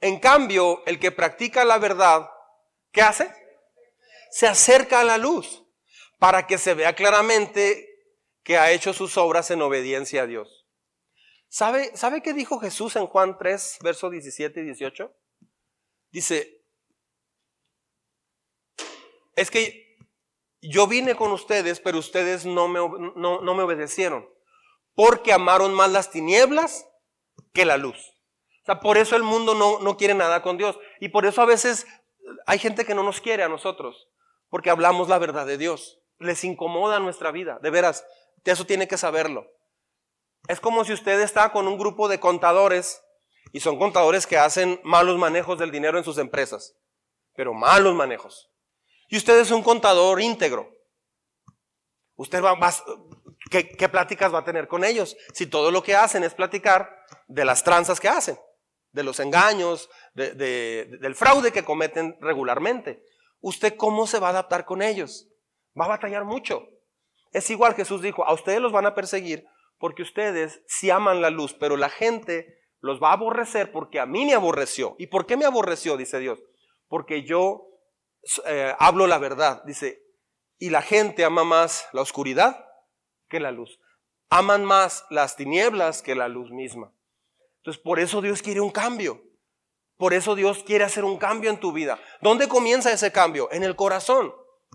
[0.01, 2.29] En cambio, el que practica la verdad,
[2.91, 3.33] ¿qué hace?
[4.33, 5.65] Se acerca a la luz
[6.19, 7.88] para que se vea claramente
[8.43, 10.67] que ha hecho sus obras en obediencia a Dios.
[11.49, 15.13] ¿Sabe, ¿Sabe qué dijo Jesús en Juan 3, versos 17 y 18?
[16.11, 16.63] Dice,
[19.37, 19.97] es que
[20.61, 22.81] yo vine con ustedes, pero ustedes no me,
[23.17, 24.29] no, me obedecieron,
[24.95, 26.87] porque amaron más las tinieblas
[27.53, 27.97] que la luz.
[28.63, 30.79] O sea, por eso el mundo no, no quiere nada con Dios.
[31.01, 31.87] Y por eso a veces
[32.47, 34.09] hay gente que no nos quiere a nosotros,
[34.51, 36.01] porque hablamos la verdad de Dios.
[36.19, 37.59] Les incomoda nuestra vida.
[37.63, 38.05] De veras,
[38.45, 39.47] eso tiene que saberlo.
[40.49, 43.03] Es como si usted está con un grupo de contadores
[43.53, 46.75] y son contadores que hacen malos manejos del dinero en sus empresas,
[47.35, 48.51] pero malos manejos.
[49.09, 50.71] Y usted es un contador íntegro.
[52.17, 52.59] Usted va,
[53.51, 55.17] ¿qué, pláticas va a tener con ellos?
[55.33, 56.91] Si todo lo que hacen es platicar
[57.27, 58.39] de las tranzas que hacen,
[58.93, 63.05] de los engaños, del fraude que cometen regularmente.
[63.41, 65.29] ¿Usted cómo se va a adaptar con ellos?
[65.79, 66.69] Va a batallar mucho.
[67.33, 69.47] Es igual Jesús dijo, a ustedes los van a perseguir
[69.79, 74.07] porque ustedes sí aman la luz, pero la gente los va a aborrecer porque a
[74.07, 74.97] mí me aborreció.
[74.99, 75.97] ¿Y por qué me aborreció?
[75.97, 76.41] Dice Dios.
[76.89, 77.69] Porque yo
[78.47, 79.63] eh, hablo la verdad.
[79.65, 80.03] Dice,
[80.59, 82.67] y la gente ama más la oscuridad
[83.29, 83.79] que la luz.
[84.31, 86.93] Aman más las tinieblas que la luz misma.
[87.59, 89.23] Entonces, por eso Dios quiere un cambio.
[89.97, 91.99] Por eso Dios quiere hacer un cambio en tu vida.
[92.21, 93.49] ¿Dónde comienza ese cambio?
[93.51, 94.33] En el corazón.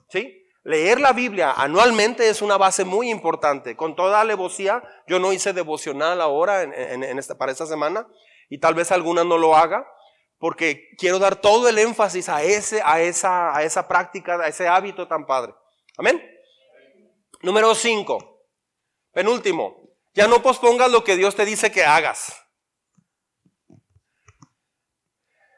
[0.10, 0.43] ¿Sí?
[0.64, 3.76] Leer la Biblia anualmente es una base muy importante.
[3.76, 8.07] Con toda alevosía, yo no hice devocional ahora en, esta, para esta semana
[8.49, 9.86] y tal vez alguna no lo haga
[10.38, 14.68] porque quiero dar todo el énfasis a, ese, a, esa, a esa práctica, a ese
[14.68, 15.53] hábito tan padre.
[15.97, 16.22] Amén.
[17.41, 18.45] Número 5.
[19.11, 19.78] Penúltimo.
[20.14, 22.38] Ya no pospongas lo que Dios te dice que hagas.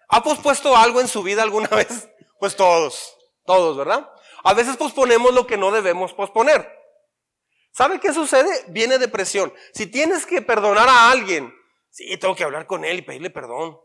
[0.09, 2.09] ¿Ha pospuesto algo en su vida alguna vez?
[2.39, 4.09] Pues todos, todos, ¿verdad?
[4.45, 6.71] A veces posponemos lo que no debemos posponer.
[7.71, 8.51] ¿Sabe qué sucede?
[8.67, 9.51] Viene depresión.
[9.73, 11.51] Si tienes que perdonar a alguien,
[11.89, 13.79] sí, tengo que hablar con él y pedirle perdón.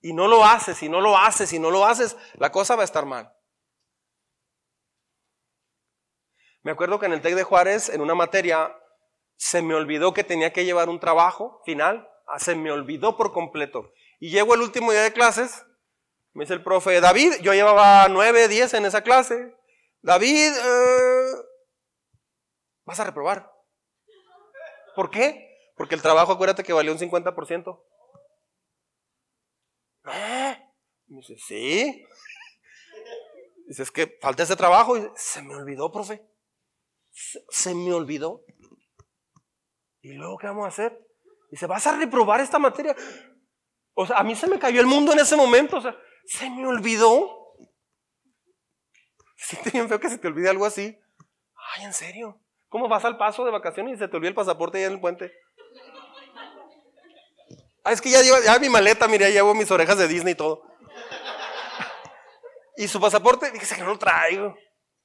[0.00, 2.82] Y no lo haces, y no lo haces, y no lo haces, la cosa va
[2.82, 3.30] a estar mal.
[6.62, 8.74] Me acuerdo que en el TEC de Juárez, en una materia,
[9.36, 13.34] se me olvidó que tenía que llevar un trabajo final, ah, se me olvidó por
[13.34, 13.92] completo.
[14.18, 15.66] Y llego el último día de clases
[16.36, 19.56] me dice el profe, David, yo llevaba nueve, diez en esa clase.
[20.02, 21.32] David, eh,
[22.84, 23.50] vas a reprobar.
[24.94, 25.48] ¿Por qué?
[25.76, 27.82] Porque el trabajo, acuérdate que valió un 50%.
[30.12, 30.58] ¿Eh?
[31.06, 32.06] Me dice, sí.
[33.66, 34.98] Dice, es que falta ese trabajo.
[34.98, 36.22] Y se me olvidó, profe.
[37.48, 38.44] se, me olvidó.
[40.02, 41.00] ¿Y luego qué vamos a hacer?
[41.50, 42.94] Dice, ¿vas a reprobar esta materia?
[43.94, 45.78] O sea, a mí se me cayó el mundo en ese momento.
[45.78, 45.96] O sea,
[46.26, 47.54] se me olvidó.
[49.36, 50.98] Siente bien feo que se te olvide algo así.
[51.74, 52.40] Ay, ¿en serio?
[52.68, 55.00] ¿Cómo vas al paso de vacaciones y se te olvida el pasaporte allá en el
[55.00, 55.32] puente?
[57.84, 60.32] Ah, es que ya lleva, ya mi maleta, mira, ya llevo mis orejas de Disney
[60.32, 60.62] y todo.
[62.76, 64.56] Y su pasaporte, dije que no lo traigo.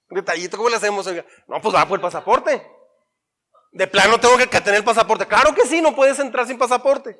[0.10, 1.08] Detallito, ¿cómo le hacemos?
[1.48, 2.68] No, pues va por el pasaporte.
[3.72, 5.28] De plano tengo que tener el pasaporte.
[5.28, 7.18] Claro que sí, no puedes entrar sin pasaporte.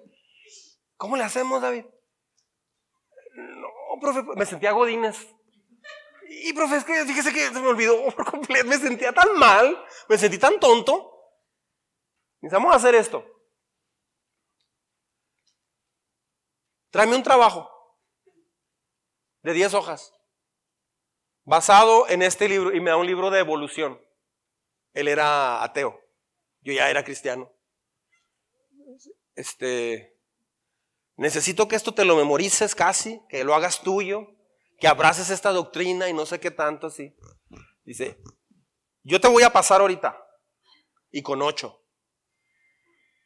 [0.98, 1.86] ¿Cómo le hacemos, David?
[4.02, 5.28] Profe, me sentía godines.
[6.28, 8.68] Y profe, es que fíjese que se me olvidó por completo.
[8.68, 11.10] Me sentía tan mal, me sentí tan tonto.
[12.42, 13.24] Necesitamos hacer esto.
[16.90, 17.70] Tráeme un trabajo
[19.44, 20.14] de 10 hojas
[21.44, 24.02] basado en este libro y me da un libro de evolución.
[24.94, 26.02] Él era ateo,
[26.62, 27.54] yo ya era cristiano.
[29.36, 30.21] Este,
[31.22, 34.28] necesito que esto te lo memorices casi, que lo hagas tuyo,
[34.80, 37.16] que abraces esta doctrina y no sé qué tanto así.
[37.86, 38.18] Dice,
[39.04, 40.18] yo te voy a pasar ahorita
[41.12, 41.84] y con ocho.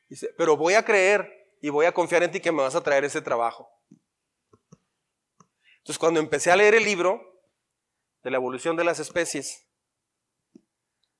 [0.09, 2.83] Dice, pero voy a creer y voy a confiar en ti que me vas a
[2.83, 3.69] traer ese trabajo.
[5.77, 7.21] Entonces cuando empecé a leer el libro,
[8.25, 9.67] de la evolución de las especies.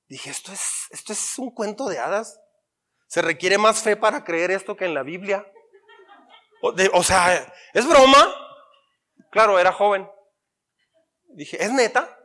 [0.08, 2.40] Dije, esto es, esto es un cuento de hadas.
[3.06, 5.50] Se requiere más fe para creer esto que en la Biblia.
[6.60, 8.34] O, sea, ¿es broma?
[9.30, 10.08] Claro, era joven.
[11.28, 12.18] Dije, ¿es neta?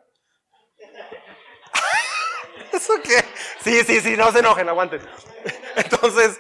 [2.74, 3.24] ¿Eso qué?
[3.62, 5.02] Sí, sí, sí, no se enojen, aguanten.
[5.76, 6.40] Entonces,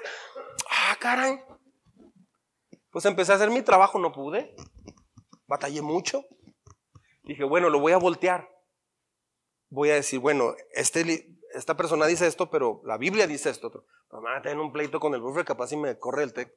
[0.70, 1.44] ah, caray.
[2.92, 4.56] Pues empecé a hacer mi trabajo, no pude.
[5.48, 6.26] Batallé mucho.
[7.24, 8.50] Dije, bueno, lo voy a voltear.
[9.70, 13.86] Voy a decir, bueno, este, esta persona dice esto, pero la Biblia dice esto.
[14.12, 16.54] Mamá, a tener un pleito con el buffer, capaz si me corre el TEC.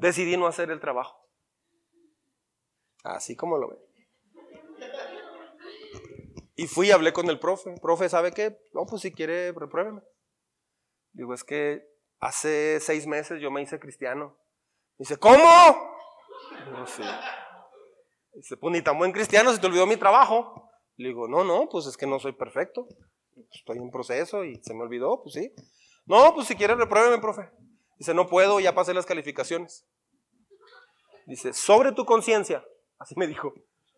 [0.00, 1.28] Decidí no hacer el trabajo.
[3.04, 3.78] Así como lo ve.
[6.56, 7.74] Y fui y hablé con el profe.
[7.80, 8.58] Profe, ¿sabe qué?
[8.74, 10.02] No, pues si quiere, repruébeme.
[11.12, 11.82] Digo, es que
[12.18, 14.36] hace seis meses yo me hice cristiano.
[14.98, 15.38] Dice, ¿cómo?
[16.70, 17.02] No sé.
[18.34, 20.70] Dice, pues ni tan buen cristiano, se te olvidó mi trabajo.
[20.96, 22.86] Le digo, no, no, pues es que no soy perfecto.
[23.52, 25.54] Estoy en proceso y se me olvidó, pues sí.
[26.04, 27.50] No, pues si quieres repruébeme, profe.
[28.00, 29.86] Dice, no puedo, ya pasé las calificaciones.
[31.26, 32.64] Dice, sobre tu conciencia,
[32.98, 33.52] así me dijo,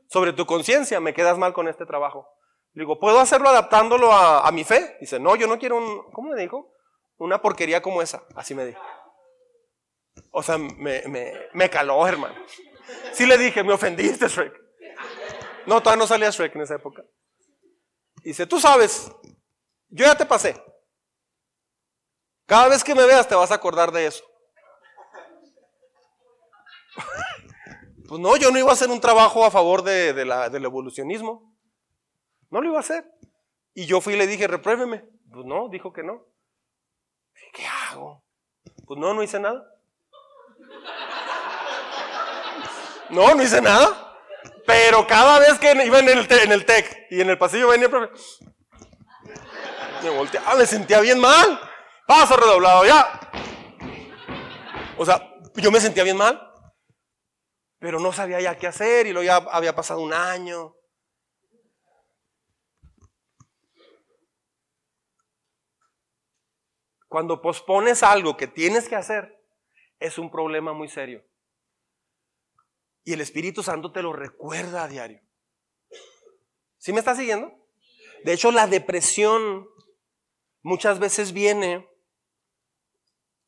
[0.09, 2.27] sobre tu conciencia me quedas mal con este trabajo.
[2.73, 4.97] Le digo, ¿puedo hacerlo adaptándolo a, mi fe?
[5.01, 6.75] Dice, no, yo no quiero un, ¿cómo me dijo?
[7.19, 8.83] Una porquería como esa, así me dijo.
[10.33, 12.35] O sea, me, me, me caló, hermano.
[13.13, 14.53] Sí le dije, me ofendiste, Shrek.
[15.67, 17.05] No, todavía no salía Shrek en esa época.
[18.25, 19.13] Dice, tú sabes,
[19.91, 20.61] yo ya te pasé.
[22.53, 24.23] Cada vez que me veas te vas a acordar de eso.
[28.07, 31.51] Pues no, yo no iba a hacer un trabajo a favor de, del evolucionismo.
[32.51, 33.11] No lo iba a hacer.
[33.73, 35.03] Y yo fui y le dije, repruébeme.
[35.33, 36.27] Pues no, dijo que no.
[37.55, 38.23] ¿Qué hago?
[38.87, 39.65] Pues no, no hice nada.
[43.09, 44.15] No, no hice nada.
[44.67, 47.87] Pero cada vez que iba en el, en el TEC y en el pasillo venía
[47.87, 48.13] el profe,
[50.03, 51.72] me volteaba, me sentía bien mal.
[52.07, 53.21] Paso redoblado, ya.
[54.99, 56.53] O sea, yo me sentía bien mal,
[57.79, 60.77] pero no sabía ya qué hacer y luego ya había pasado un año.
[67.09, 69.39] Cuando pospones algo que tienes que hacer,
[69.99, 71.25] es un problema muy serio.
[73.05, 75.21] Y el Espíritu Santo te lo recuerda a diario.
[76.79, 77.53] ¿Sí me está siguiendo?
[78.25, 79.69] De hecho, la depresión
[80.63, 81.92] muchas veces viene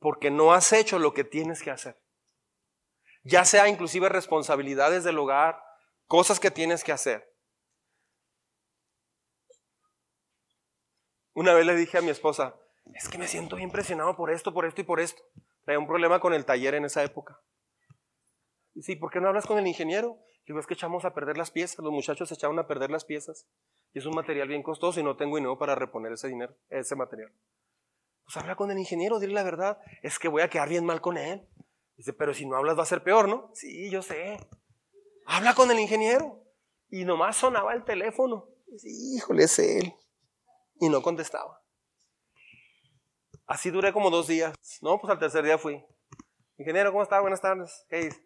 [0.05, 1.99] porque no has hecho lo que tienes que hacer.
[3.23, 5.59] Ya sea inclusive responsabilidades del hogar,
[6.07, 7.27] cosas que tienes que hacer.
[11.33, 12.55] Una vez le dije a mi esposa,
[12.93, 15.23] es que me siento impresionado por esto, por esto y por esto.
[15.65, 17.41] Traía un problema con el taller en esa época.
[18.75, 20.19] Y sí, ¿por qué no hablas con el ingeniero?
[20.45, 23.49] Digo, es que echamos a perder las piezas, los muchachos echaron a perder las piezas.
[23.95, 26.95] Y es un material bien costoso y no tengo dinero para reponer ese dinero, ese
[26.95, 27.33] material.
[28.25, 31.01] Pues habla con el ingeniero, dile la verdad, es que voy a quedar bien mal
[31.01, 31.47] con él.
[31.97, 33.51] Dice, pero si no hablas va a ser peor, ¿no?
[33.55, 34.39] Sí, yo sé.
[35.27, 36.43] Habla con el ingeniero.
[36.89, 38.49] Y nomás sonaba el teléfono.
[38.67, 39.95] Dice, híjole, es él.
[40.81, 41.63] Y no contestaba.
[43.47, 44.55] Así duré como dos días.
[44.81, 45.85] No, pues al tercer día fui.
[46.57, 47.21] Ingeniero, ¿cómo está?
[47.21, 47.85] Buenas tardes.
[47.89, 48.23] ¿Qué dice?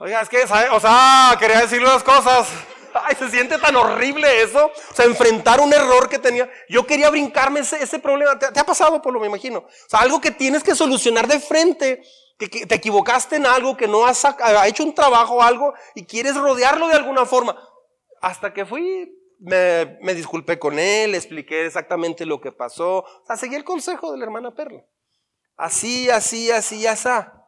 [0.00, 2.48] Oiga, es que, o sea, quería decirle unas cosas.
[2.94, 4.66] Ay, se siente tan horrible eso.
[4.66, 6.50] O sea, enfrentar un error que tenía.
[6.68, 8.38] Yo quería brincarme ese, problema.
[8.38, 9.60] ¿Te, ha pasado, por lo me imagino?
[9.60, 12.02] O sea, algo que tienes que solucionar de frente.
[12.38, 14.24] Que, te equivocaste en algo, que no has,
[14.66, 17.58] hecho un trabajo algo y quieres rodearlo de alguna forma.
[18.20, 22.98] Hasta que fui, me, disculpé con él, expliqué exactamente lo que pasó.
[22.98, 24.84] O sea, seguí el consejo de la hermana Perla.
[25.56, 27.38] Así, así, así, está.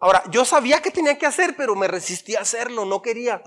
[0.00, 3.40] Ahora, yo sabía que tenía que hacer, pero me resistí a hacerlo, no quería.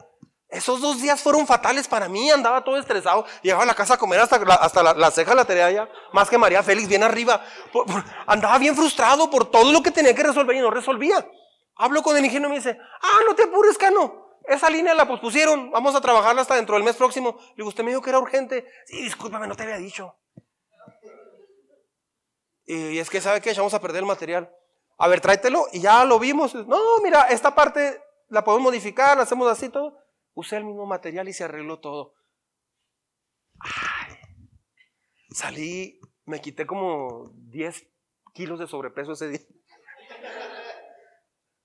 [0.49, 3.97] Esos dos días fueron fatales para mí, andaba todo estresado, llegaba a la casa a
[3.97, 7.43] comer hasta, la, hasta la, ceja la tenía ya, más que María Félix, bien arriba.
[8.27, 11.27] andaba bien frustrado por todo lo que tenía que resolver y no resolvía.
[11.75, 15.07] Hablo con el ingeniero y me dice, ah, no te apures, Cano, esa línea la
[15.07, 17.37] pospusieron, vamos a trabajarla hasta dentro del mes próximo.
[17.39, 18.65] Le digo, usted me dijo que era urgente.
[18.85, 20.15] Sí, discúlpame, no te había dicho.
[22.67, 23.53] Y es que, ¿sabe qué?
[23.53, 24.49] Vamos a perder el material
[24.97, 26.55] a ver, tráetelo y ya lo vimos.
[26.55, 29.97] No, mira, esta parte la podemos modificar, la hacemos así todo.
[30.35, 32.13] Usé el mismo material y se arregló todo.
[35.31, 37.87] Salí, me quité como 10
[38.33, 39.39] kilos de sobrepeso ese día.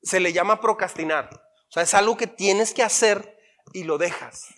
[0.02, 1.28] Se le llama procrastinar.
[1.34, 3.36] O sea, es algo que tienes que hacer
[3.72, 4.54] y lo dejas.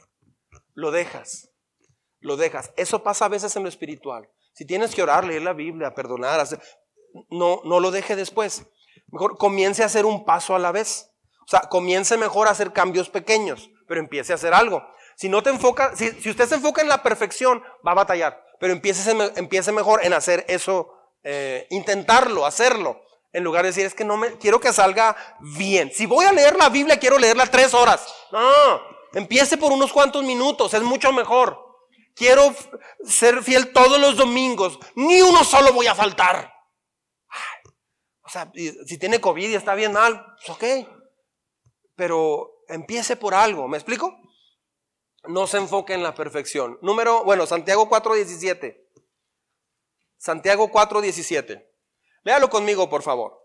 [0.74, 1.50] Lo dejas.
[2.20, 2.72] Lo dejas.
[2.76, 4.30] Eso pasa a veces en lo espiritual.
[4.54, 6.46] Si tienes que orar, leer la Biblia, perdonar,
[7.30, 8.66] no, no lo deje después.
[9.08, 11.10] Mejor comience a hacer un paso a la vez.
[11.46, 14.86] O sea, comience mejor a hacer cambios pequeños, pero empiece a hacer algo.
[15.16, 18.44] Si no te enfoca, si, usted se enfoca en la perfección, va a batallar.
[18.58, 23.02] Pero empiece, empiece mejor en hacer eso, eh, intentarlo, hacerlo.
[23.32, 25.16] En lugar de decir, es que no me, quiero que salga
[25.56, 25.90] bien.
[25.92, 28.06] Si voy a leer la Biblia, quiero leerla tres horas.
[28.30, 28.40] No,
[29.14, 31.58] empiece por unos cuantos minutos, es mucho mejor.
[32.14, 32.54] Quiero
[33.06, 36.52] ser fiel todos los domingos, ni uno solo voy a faltar.
[38.22, 40.88] O sea, si tiene COVID y está bien mal, pues ok.
[41.96, 44.18] Pero empiece por algo, ¿me explico?
[45.24, 46.78] No se enfoque en la perfección.
[46.82, 48.82] Número, bueno, Santiago 4.17.
[50.18, 51.68] Santiago 4.17.
[52.24, 53.40] Léalo conmigo, por favor.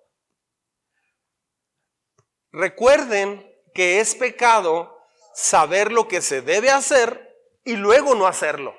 [2.52, 4.98] Recuerden que es pecado
[5.34, 8.76] saber lo que se debe hacer y luego no hacerlo.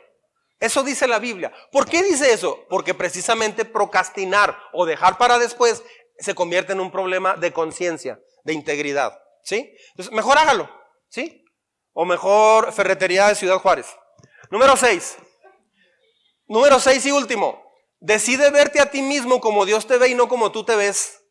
[0.61, 1.53] Eso dice la Biblia.
[1.71, 2.67] ¿Por qué dice eso?
[2.69, 5.85] Porque precisamente procrastinar o dejar para después
[6.19, 9.21] se convierte en un problema de conciencia, de integridad.
[9.49, 9.75] ¿Sí?
[9.93, 10.69] Entonces, mejor hágalo.
[11.09, 11.43] ¿Sí?
[11.95, 13.87] O mejor ferretería de Ciudad Juárez.
[14.51, 15.17] Número 6.
[16.49, 17.65] Número 6 y último.
[17.99, 21.25] Decide verte a ti mismo como Dios te ve y no como tú te ves.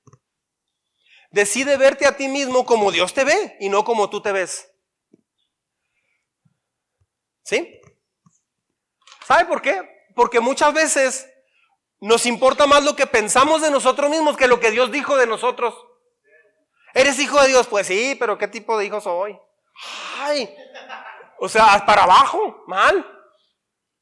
[1.29, 4.67] Decide verte a ti mismo como Dios te ve y no como tú te ves.
[7.43, 7.79] ¿Sí?
[9.27, 9.79] ¿Sabe por qué?
[10.15, 11.29] Porque muchas veces
[11.99, 15.27] nos importa más lo que pensamos de nosotros mismos que lo que Dios dijo de
[15.27, 15.86] nosotros.
[16.93, 17.67] ¿Eres hijo de Dios?
[17.67, 19.37] Pues sí, pero ¿qué tipo de hijo soy?
[20.19, 20.53] Ay,
[21.39, 23.05] o sea, para abajo, mal.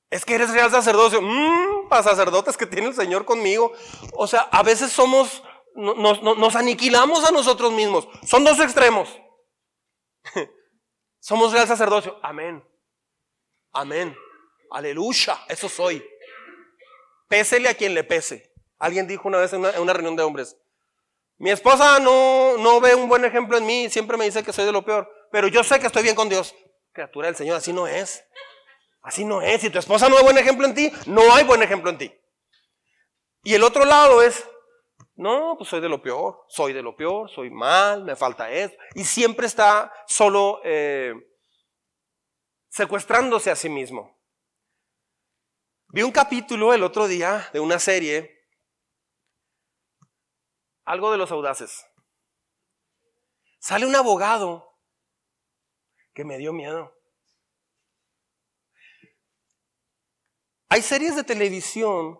[0.09, 1.21] Es que eres real sacerdocio.
[1.21, 3.73] Mmm, para sacerdotes que tiene el Señor conmigo.
[4.13, 5.43] O sea, a veces somos,
[5.75, 8.07] nos, nos aniquilamos a nosotros mismos.
[8.25, 9.09] Son dos extremos.
[11.19, 12.17] somos real sacerdocio.
[12.23, 12.63] Amén.
[13.73, 14.15] Amén.
[14.71, 16.05] Aleluya, eso soy.
[17.27, 18.53] Pésele a quien le pese.
[18.79, 20.57] Alguien dijo una vez en una, reunión de hombres,
[21.37, 24.65] mi esposa no, no ve un buen ejemplo en mí, siempre me dice que soy
[24.65, 26.55] de lo peor, pero yo sé que estoy bien con Dios.
[26.93, 28.25] Criatura del Señor, así no es.
[29.01, 29.61] Así no es.
[29.61, 32.13] Si tu esposa no ve buen ejemplo en ti, no hay buen ejemplo en ti.
[33.43, 34.49] Y el otro lado es,
[35.15, 38.73] no, pues soy de lo peor, soy de lo peor, soy mal, me falta eso.
[38.95, 41.13] Y siempre está solo eh,
[42.69, 44.19] secuestrándose a sí mismo.
[45.89, 48.34] Vi un capítulo el otro día de una serie,
[50.85, 51.85] algo de los audaces.
[53.59, 54.79] Sale un abogado
[56.13, 56.93] que me dio miedo.
[60.69, 62.19] Hay series de televisión,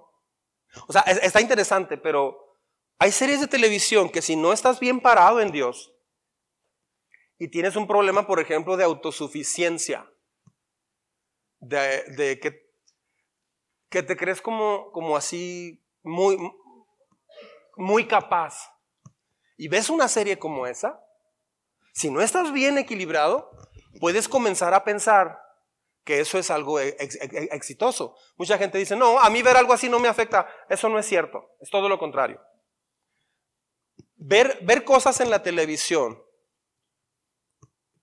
[0.88, 2.60] o sea, está interesante, pero
[3.00, 5.94] hay series de televisión que si no estás bien parado en Dios
[7.38, 10.10] y tienes un problema, por ejemplo, de autosuficiencia,
[11.60, 12.66] de, que
[13.90, 16.38] que te crees como, como así muy,
[17.78, 18.72] muy capaz.
[19.58, 21.02] Y ves una serie como esa,
[21.94, 23.52] si no estás bien equilibrado,
[24.02, 25.40] puedes comenzar a pensar
[26.04, 28.16] que eso es algo exitoso.
[28.36, 30.48] Mucha gente dice, no, a mí ver algo así no me afecta.
[30.70, 32.42] Eso no es cierto, es todo lo contrario.
[34.16, 36.22] Ver, ver cosas en la televisión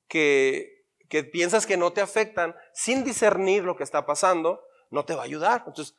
[0.09, 5.15] que, que piensas que no te afectan sin discernir lo que está pasando, no te
[5.15, 5.65] va a ayudar.
[5.67, 5.97] Entonces,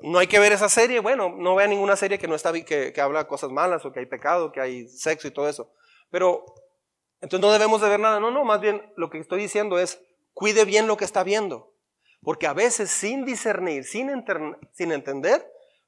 [0.00, 1.00] no hay que ver esa serie.
[1.00, 4.00] Bueno, no vea ninguna serie que no está que, que habla cosas malas o que
[4.00, 5.72] hay pecado, que hay sexo y todo eso.
[6.10, 6.44] Pero
[7.20, 8.20] entonces no debemos de ver nada.
[8.20, 10.00] No, no, más bien lo que estoy diciendo es
[10.32, 11.74] cuide bien lo que está viendo.
[12.22, 14.24] Porque a veces sin discernir, sin,
[14.72, 15.44] sin entender,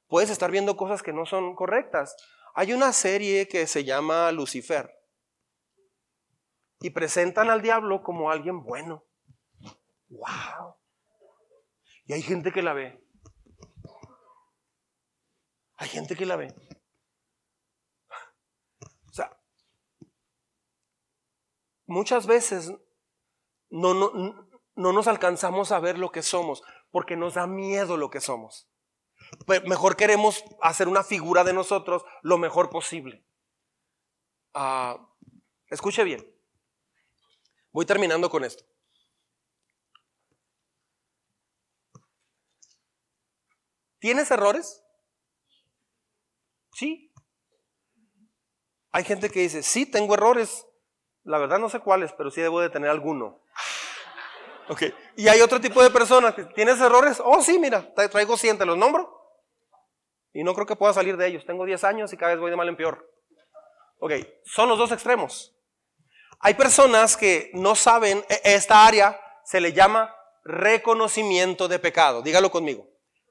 [0.07, 2.15] puedes estar viendo cosas que no son correctas.
[2.53, 4.91] Hay una serie que se llama Lucifer.
[6.81, 9.05] Y presentan al diablo como alguien bueno.
[10.09, 10.75] ¡Wow!
[12.05, 13.00] Y hay gente que la ve.
[15.81, 16.53] Hay gente que la ve.
[19.09, 19.35] O sea,
[21.87, 22.71] muchas veces
[23.71, 26.61] no, no, no nos alcanzamos a ver lo que somos
[26.91, 28.69] porque nos da miedo lo que somos.
[29.65, 33.25] Mejor queremos hacer una figura de nosotros lo mejor posible.
[34.53, 35.09] Ah,
[35.71, 36.31] escuche bien.
[37.71, 38.63] Voy terminando con esto.
[43.97, 44.83] ¿Tienes errores?
[46.81, 47.13] Sí.
[48.91, 50.65] Hay gente que dice, sí, tengo errores.
[51.21, 53.39] La verdad no sé cuáles, pero sí debo de tener alguno.
[54.67, 54.85] Ok.
[55.15, 57.21] Y hay otro tipo de personas que tienes errores.
[57.23, 59.15] Oh, sí, mira, traigo 100, te los nombro.
[60.33, 61.45] Y no creo que pueda salir de ellos.
[61.45, 63.07] Tengo 10 años y cada vez voy de mal en peor.
[63.99, 64.13] Ok,
[64.43, 65.55] son los dos extremos.
[66.39, 72.23] Hay personas que no saben, e, esta área se le llama reconocimiento de pecado.
[72.23, 72.87] Dígalo conmigo.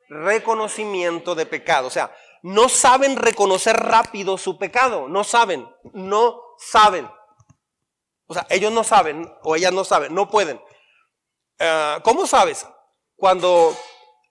[0.08, 1.88] Reconocimiento de pecado.
[1.88, 5.08] O sea, no saben reconocer rápido su pecado.
[5.08, 7.08] No saben, no saben.
[8.26, 10.60] O sea, ellos no saben o ellas no saben, no pueden.
[11.58, 12.66] Ah, ¿Cómo sabes?
[13.16, 13.76] Cuando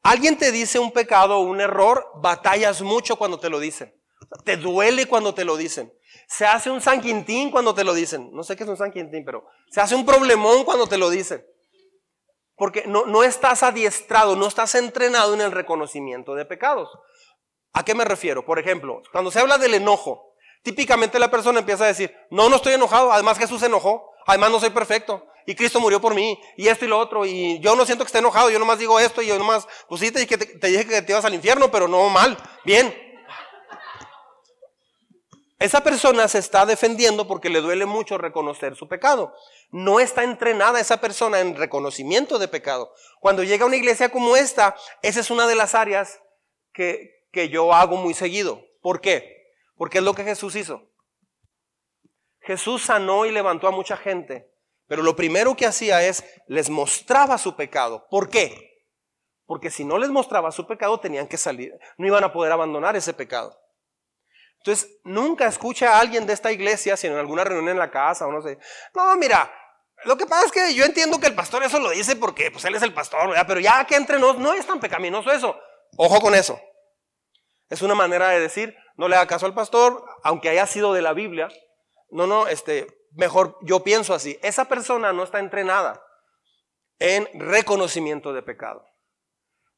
[0.01, 3.93] alguien te dice un pecado o un error, batallas mucho cuando te lo dicen.
[4.43, 5.93] Te duele cuando te lo dicen.
[6.28, 8.30] Se hace un San Quintín cuando te lo dicen.
[8.32, 11.10] No sé qué es un San Quintín, pero se hace un problemón cuando te lo
[11.10, 11.45] dicen.
[12.55, 16.89] Porque no, no estás adiestrado, no estás entrenado en el reconocimiento de pecados.
[17.74, 18.45] ¿A qué me refiero?
[18.45, 22.57] Por ejemplo, cuando se habla del enojo, típicamente la persona empieza a decir, no, no
[22.57, 26.39] estoy enojado, además Jesús se enojó, además no soy perfecto, y Cristo murió por mí,
[26.57, 28.99] y esto y lo otro, y yo no siento que esté enojado, yo nomás digo
[28.99, 31.88] esto, y yo nomás, pues sí, te, te dije que te ibas al infierno, pero
[31.88, 32.93] no mal, bien.
[35.59, 39.36] Esa persona se está defendiendo porque le duele mucho reconocer su pecado.
[39.72, 42.93] No está entrenada esa persona en reconocimiento de pecado.
[43.20, 46.22] Cuando llega a una iglesia como esta, esa es una de las áreas
[46.72, 48.66] que, que yo hago muy seguido.
[48.82, 49.54] ¿Por qué?
[49.76, 50.84] Porque es lo que Jesús hizo.
[52.42, 54.50] Jesús sanó y levantó a mucha gente
[54.90, 58.08] pero lo primero que hacía es les mostraba su pecado.
[58.10, 58.88] ¿Por qué?
[59.46, 62.96] Porque si no les mostraba su pecado tenían que salir, no iban a poder abandonar
[62.96, 63.56] ese pecado.
[64.58, 68.28] Entonces, nunca escucha a alguien de esta iglesia, sino en alguna reunión en la casa
[68.28, 68.58] o no sé.
[68.96, 69.50] No, mira,
[70.06, 72.66] lo que pasa es que yo entiendo que el pastor eso lo dice porque pues
[72.66, 75.56] él es el pastor, pero ya que entre nos no es tan pecaminoso eso.
[75.98, 76.60] Ojo con eso.
[77.70, 81.01] Es una manera de decir, no le haga caso al pastor, aunque haya sido de
[81.01, 81.49] la Biblia.
[82.09, 86.03] No, no, este, mejor yo pienso así, esa persona no está entrenada
[86.97, 88.86] en reconocimiento de pecado.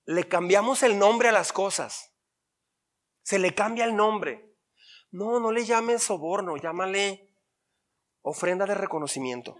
[0.05, 2.15] Le cambiamos el nombre a las cosas.
[3.23, 4.55] Se le cambia el nombre.
[5.11, 7.29] No, no le llames soborno, llámale
[8.21, 9.55] ofrenda de reconocimiento.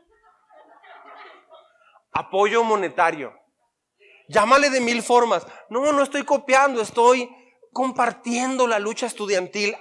[2.13, 3.37] Apoyo monetario.
[4.29, 5.45] Llámale de mil formas.
[5.69, 7.29] No, no estoy copiando, estoy
[7.71, 9.75] compartiendo la lucha estudiantil.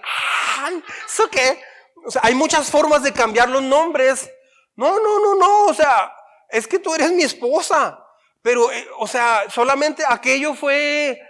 [1.07, 1.61] ¿Eso qué?
[2.05, 4.30] O sea, hay muchas formas de cambiar los nombres.
[4.76, 5.64] No, no, no, no.
[5.66, 6.12] O sea,
[6.48, 8.05] es que tú eres mi esposa.
[8.43, 11.20] Pero, eh, o sea, solamente aquello fue...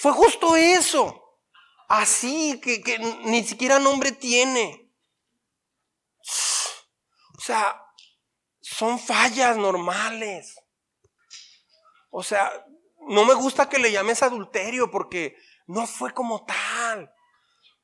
[0.00, 1.38] Fue justo eso.
[1.88, 4.92] Así, que, que ni siquiera nombre tiene.
[7.36, 7.82] O sea,
[8.60, 10.57] son fallas normales.
[12.10, 12.50] O sea,
[13.08, 15.36] no me gusta que le llames adulterio porque
[15.66, 17.12] no fue como tal.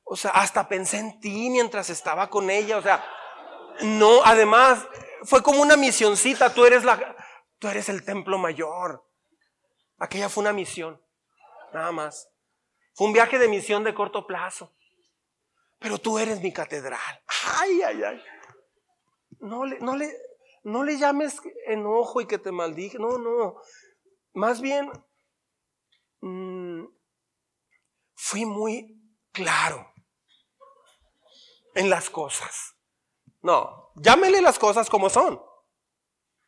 [0.03, 2.77] O sea, hasta pensé en ti mientras estaba con ella.
[2.77, 3.03] O sea,
[3.81, 4.87] no, además,
[5.23, 6.53] fue como una misioncita.
[6.53, 7.15] Tú eres la,
[7.59, 9.03] tú eres el templo mayor.
[9.97, 11.01] Aquella fue una misión.
[11.73, 12.29] Nada más.
[12.93, 14.73] Fue un viaje de misión de corto plazo.
[15.79, 17.23] Pero tú eres mi catedral.
[17.59, 18.23] Ay, ay, ay.
[19.39, 20.15] No le, no le,
[20.63, 22.97] no le llames enojo y que te maldije.
[22.97, 23.55] No, no.
[24.35, 24.91] Más bien,
[26.19, 26.83] mmm,
[28.15, 29.01] fui muy
[29.31, 29.89] claro
[31.73, 32.75] en las cosas.
[33.41, 35.41] No, llámele las cosas como son.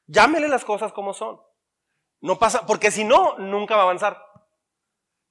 [0.06, 1.42] Llámele las cosas como son.
[2.20, 4.22] No pasa, porque si no, nunca va a avanzar.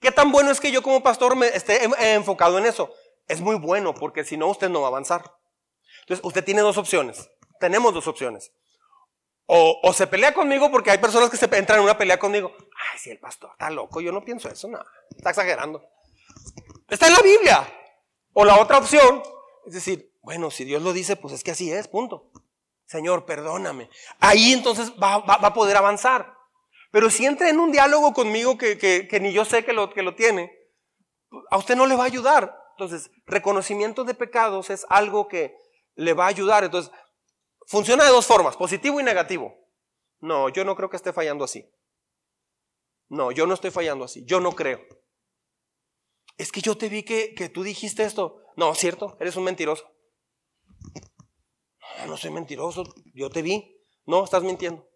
[0.01, 1.85] ¿Qué tan bueno es que yo como pastor me esté
[2.15, 2.91] enfocado en eso?
[3.29, 5.37] Es muy bueno, porque si no, usted no va a avanzar.
[6.01, 7.31] Entonces, usted tiene dos opciones.
[7.61, 8.51] Tenemos dos opciones.
[9.49, 12.53] O, se pelea conmigo porque hay personas que se entran en una pelea conmigo.
[12.59, 14.79] Ay, si el pastor está loco, yo no pienso eso, no,
[15.17, 15.89] está exagerando.
[16.89, 17.73] Está en la Biblia.
[18.33, 19.23] O la otra opción
[19.67, 22.31] es decir, Bueno, si Dios lo dice, pues es que así es, punto.
[22.87, 23.91] Señor, perdóname.
[24.21, 26.35] Ahí entonces va, a poder avanzar.
[26.91, 29.93] Pero si entra en un diálogo conmigo que, que, que, ni yo sé que lo,
[29.93, 30.53] que lo tiene,
[31.51, 32.57] a usted no le va a ayudar.
[32.73, 35.57] Entonces, reconocimiento de pecados es algo que
[35.95, 36.65] le va a ayudar.
[36.65, 36.93] Entonces,
[37.67, 39.55] funciona de dos formas, positivo y negativo.
[40.21, 41.71] No, yo no creo que esté fallando así.
[43.09, 44.25] No, yo no estoy fallando así.
[44.25, 44.81] Yo no creo.
[46.39, 48.43] Es que yo te vi que, que tú dijiste esto.
[48.57, 49.17] No, ¿cierto?
[49.21, 49.89] Eres un mentiroso.
[51.99, 52.85] No, no soy mentiroso.
[53.15, 53.77] Yo te vi.
[54.07, 54.89] No, estás mintiendo.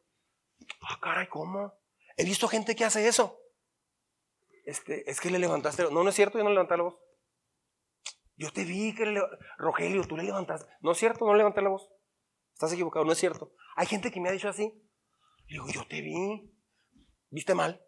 [0.82, 1.72] Ah, caray, ¿cómo?
[2.16, 3.38] He visto gente que hace eso.
[4.64, 5.84] Este, es que le levantaste.
[5.84, 6.98] No, no es cierto, yo no levanté la voz.
[8.36, 9.20] Yo te vi que le,
[9.59, 10.70] Rogelio, tú le levantaste.
[10.80, 11.88] No es cierto, no levanté la voz.
[12.61, 13.55] Estás equivocado, no es cierto.
[13.74, 14.70] Hay gente que me ha dicho así.
[15.49, 16.53] digo, yo te vi.
[17.31, 17.82] ¿Viste mal?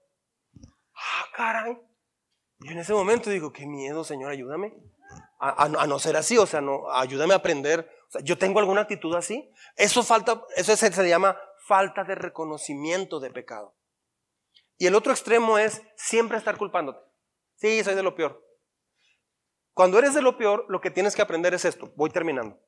[0.95, 1.77] Ah, caray.
[2.61, 4.73] Y en ese momento digo, qué miedo, Señor, ayúdame.
[5.39, 7.87] A, no ser así, o sea, no, ayúdame a aprender.
[8.25, 9.53] yo tengo alguna actitud así.
[9.77, 11.37] Eso falta, eso se, se llama
[11.67, 13.77] falta de reconocimiento de pecado.
[14.79, 17.07] Y el otro extremo es siempre estar culpándote.
[17.57, 18.43] Sí, soy de lo peor.
[19.75, 21.93] Cuando eres de lo peor, lo que tienes que aprender es esto.
[21.95, 22.59] Voy terminando.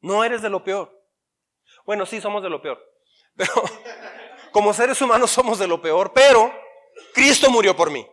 [0.00, 0.92] No eres de lo peor.
[1.84, 2.78] Bueno, sí, somos de lo peor.
[3.36, 3.52] Pero
[4.52, 6.52] como seres humanos somos de lo peor, pero
[7.14, 8.06] Cristo murió por mí.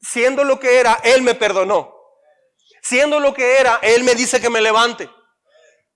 [0.00, 1.94] Siendo lo que era, Él me perdonó.
[2.82, 5.10] Siendo lo que era, Él me dice que me levante.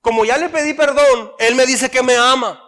[0.01, 2.61] Como ya le pedí perdón, Él me dice que me ama.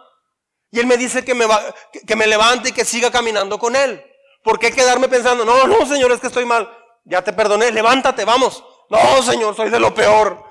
[0.71, 1.63] Y Él me dice que me, va,
[2.05, 4.03] que, me levante y que siga caminando con Él.
[4.43, 6.69] ¿Por qué quedarme pensando, no, no, Señor, es que estoy mal?
[7.05, 8.63] Ya te perdoné, levántate, vamos.
[8.89, 10.43] No, Señor, soy de lo peor.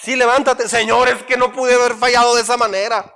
[0.00, 3.14] Sí, levántate, Señor, es que no pude haber fallado de esa manera.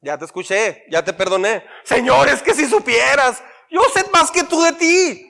[0.00, 1.64] Ya te escuché, ya te perdoné.
[1.84, 5.24] Señor, es que si supieras, yo sé más que tú de ti.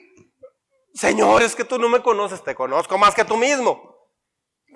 [0.93, 3.95] Señor, es que tú no me conoces, te conozco más que tú mismo.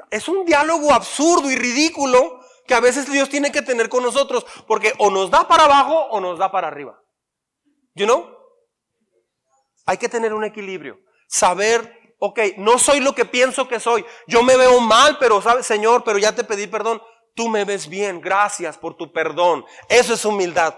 [0.10, 4.46] Es un diálogo absurdo y ridículo que a veces Dios tiene que tener con nosotros,
[4.68, 7.00] porque o nos da para abajo o nos da para arriba.
[7.94, 8.38] You know?
[9.86, 10.98] Hay que tener un equilibrio.
[11.28, 14.06] Saber, ok, no soy lo que pienso que soy.
[14.28, 17.02] Yo me veo mal, pero sabes, Señor, pero ya te pedí perdón
[17.36, 19.66] tú me ves bien, gracias por tu perdón.
[19.90, 20.76] Eso es humildad.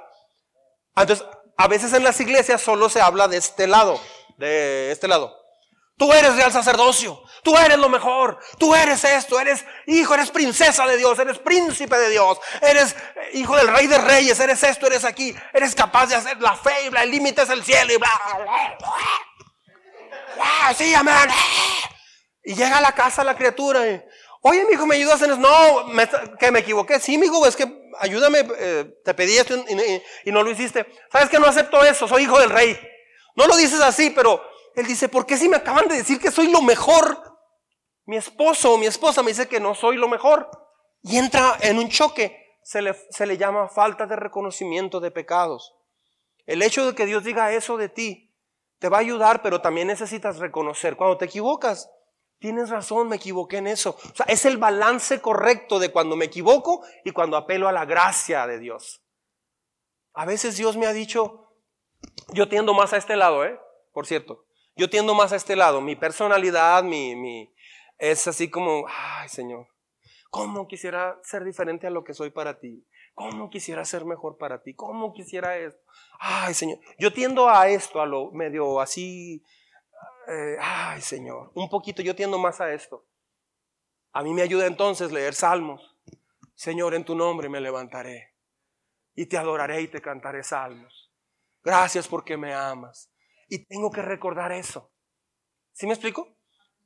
[0.95, 1.25] Entonces,
[1.57, 3.99] a veces en las iglesias solo se habla de este lado,
[4.37, 5.35] de este lado.
[5.97, 10.85] Tú eres real sacerdocio, tú eres lo mejor, tú eres esto, eres hijo, eres princesa
[10.85, 14.87] de Dios, eres príncipe de Dios, eres eh, hijo del rey de reyes, eres esto,
[14.87, 17.97] eres aquí, eres capaz de hacer la fe y el límite es el cielo y
[17.97, 18.77] bla, bla, bla.
[20.75, 21.29] Sí, amén.
[22.43, 24.01] Y llega a la casa la criatura y,
[24.47, 25.39] Oye, mi hijo, ¿me ayudas en eso?
[25.39, 25.87] No,
[26.37, 26.99] que me equivoqué.
[26.99, 27.65] Sí, mi hijo, es que
[27.97, 30.85] ayúdame, eh, te pedí esto y, no lo hiciste.
[31.11, 32.07] ¿Sabes que no acepto eso?
[32.07, 32.77] Soy hijo del rey.
[33.35, 34.39] No lo dices así, pero
[34.75, 37.17] él dice, ¿por qué si me acaban de decir que soy lo mejor?
[38.05, 40.47] Mi esposo o mi esposa me dice que no soy lo mejor.
[41.01, 42.37] Y entra en un choque.
[42.61, 45.73] Se le, se le llama falta de reconocimiento de pecados.
[46.45, 48.24] El hecho de que Dios diga eso de ti
[48.79, 50.95] te va a ayudar, pero también necesitas reconocer.
[50.95, 51.89] Cuando te equivocas,
[52.39, 53.97] Tienes razón, me equivoqué en eso.
[54.11, 57.85] O sea, es el balance correcto de cuando me equivoco y cuando apelo a la
[57.85, 59.01] gracia de Dios.
[60.13, 61.51] A veces Dios me ha dicho,
[62.33, 63.59] yo tiendo más a este lado, ¿eh?
[63.93, 64.45] Por cierto,
[64.75, 65.81] yo tiendo más a este lado.
[65.81, 67.53] Mi personalidad, mi, mi,
[67.97, 69.67] es así como, ay Señor,
[70.29, 72.85] ¿cómo quisiera ser diferente a lo que soy para ti?
[73.15, 74.75] ¿Cómo quisiera ser mejor para ti?
[74.75, 75.81] ¿Cómo quisiera esto?
[76.19, 79.41] Ay Señor, yo tiendo a esto, a lo medio así
[80.27, 83.07] eh, ay Señor, un poquito, yo tiendo más a esto.
[84.11, 85.97] A mí me ayuda entonces leer salmos.
[86.55, 88.33] Señor, en tu nombre me levantaré
[89.13, 91.11] y te adoraré y te cantaré salmos.
[91.63, 93.11] Gracias porque me amas.
[93.47, 94.91] Y tengo que recordar eso.
[95.71, 96.37] ¿Sí me explico?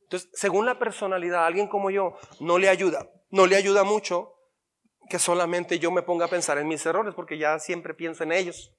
[0.02, 4.39] Entonces, según la personalidad, alguien como yo no le ayuda, no le ayuda mucho
[5.10, 8.32] que solamente yo me ponga a pensar en mis errores, porque ya siempre pienso en
[8.32, 8.74] ellos.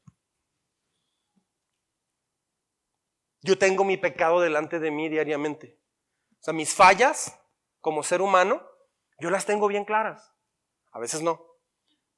[3.42, 5.78] Yo tengo mi pecado delante de mí diariamente.
[6.40, 7.38] O sea, mis fallas
[7.80, 8.66] como ser humano,
[9.18, 10.34] yo las tengo bien claras.
[10.92, 11.46] A veces no,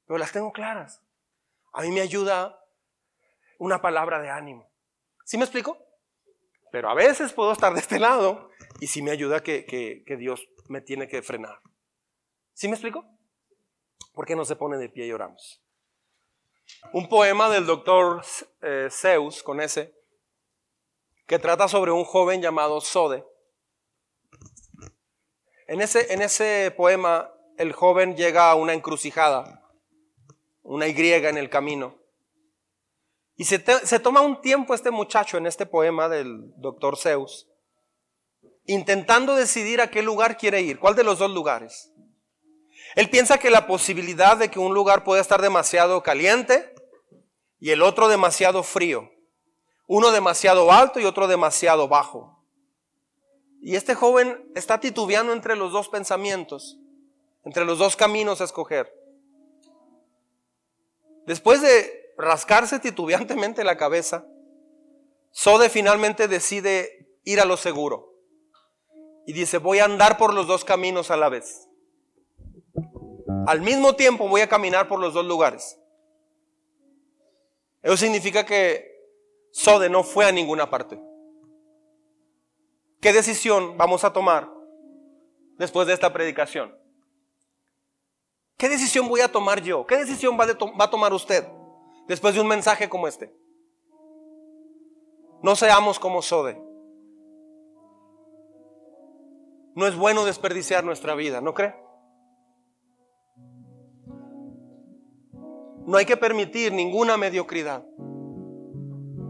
[0.05, 1.01] pero las tengo claras.
[1.73, 2.59] A mí me ayuda
[3.59, 4.69] una palabra de ánimo.
[5.25, 5.77] ¿Sí me explico?
[6.71, 8.49] Pero a veces puedo estar de este lado
[8.79, 11.61] y sí me ayuda que, que, Dios me tiene que frenar.
[12.53, 13.05] ¿Sí me explico?
[14.13, 15.61] ¿Por qué no se pone de pie y oramos?
[16.91, 18.23] Un poema del doctor
[18.61, 19.93] eh, Zeus, con ese,
[21.25, 23.25] que trata sobre un joven llamado Sode.
[25.67, 29.67] En ese, en ese poema, el joven llega a una encrucijada,
[30.61, 31.97] una Y en el camino.
[33.35, 37.49] Y se, se, toma un tiempo este muchacho en este poema del doctor Zeus
[38.65, 41.92] intentando decidir a qué lugar quiere ir, cuál de los dos lugares.
[42.95, 46.73] Él piensa que la posibilidad de que un lugar pueda estar demasiado caliente
[47.59, 49.11] y el otro demasiado frío,
[49.87, 52.43] uno demasiado alto y otro demasiado bajo.
[53.61, 56.77] Y este joven está titubeando entre los dos pensamientos,
[57.43, 58.93] entre los dos caminos a escoger.
[61.25, 64.25] Después de rascarse titubeantemente la cabeza,
[65.31, 68.13] Sode finalmente decide ir a lo seguro.
[69.25, 71.69] Y dice, voy a andar por los dos caminos a la vez.
[73.47, 75.79] Al mismo tiempo voy a caminar por los dos lugares.
[77.81, 78.93] Eso significa que
[79.51, 80.99] Sode no fue a ninguna parte.
[83.01, 84.49] ¿Qué decisión vamos a tomar
[85.57, 86.73] después de esta predicación?
[88.57, 89.85] ¿Qué decisión voy a tomar yo?
[89.85, 91.45] ¿Qué decisión va, a tomar usted
[92.07, 93.35] después de un mensaje como este?
[95.41, 96.57] No seamos como Sode.
[99.75, 101.75] No es bueno desperdiciar nuestra vida, ¿no cree?
[105.85, 107.85] No hay que permitir ninguna mediocridad.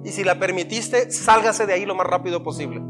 [0.03, 2.81] Y si la permitiste, sálgase de ahí lo más rápido posible.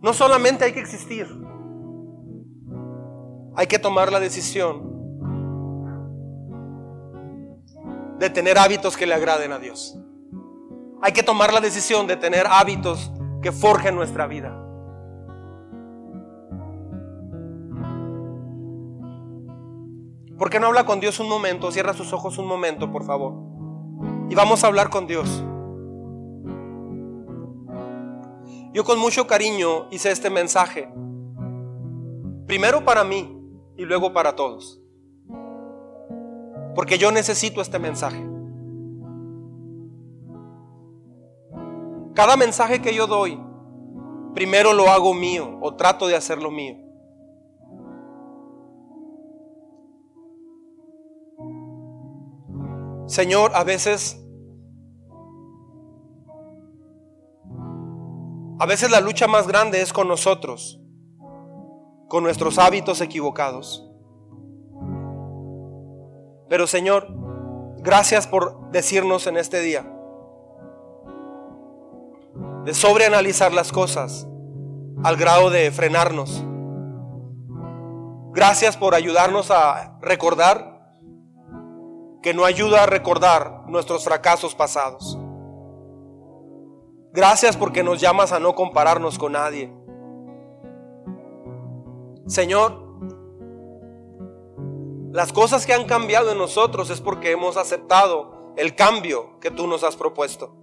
[0.00, 1.26] No solamente hay que existir,
[3.56, 4.88] hay que tomar la decisión
[8.18, 9.98] de tener hábitos que le agraden a Dios.
[11.02, 13.12] Hay que tomar la decisión de tener hábitos
[13.42, 14.67] que forjen nuestra vida.
[20.38, 21.72] ¿Por qué no habla con Dios un momento?
[21.72, 23.34] Cierra sus ojos un momento, por favor.
[24.30, 25.44] Y vamos a hablar con Dios.
[28.72, 30.88] Yo con mucho cariño hice este mensaje.
[32.46, 33.36] Primero para mí
[33.76, 34.80] y luego para todos.
[36.76, 38.24] Porque yo necesito este mensaje.
[42.14, 43.40] Cada mensaje que yo doy,
[44.34, 46.87] primero lo hago mío o trato de hacerlo mío.
[53.08, 54.22] Señor, a veces,
[58.60, 60.78] a veces la lucha más grande es con nosotros,
[62.08, 63.90] con nuestros hábitos equivocados.
[66.50, 67.08] Pero Señor,
[67.78, 69.90] gracias por decirnos en este día
[72.66, 74.28] de sobreanalizar las cosas
[75.02, 76.44] al grado de frenarnos.
[78.34, 80.67] Gracias por ayudarnos a recordar
[82.28, 85.16] que no ayuda a recordar nuestros fracasos pasados.
[87.10, 89.72] Gracias porque nos llamas a no compararnos con nadie.
[92.26, 92.82] Señor,
[95.10, 99.66] las cosas que han cambiado en nosotros es porque hemos aceptado el cambio que tú
[99.66, 100.54] nos has propuesto.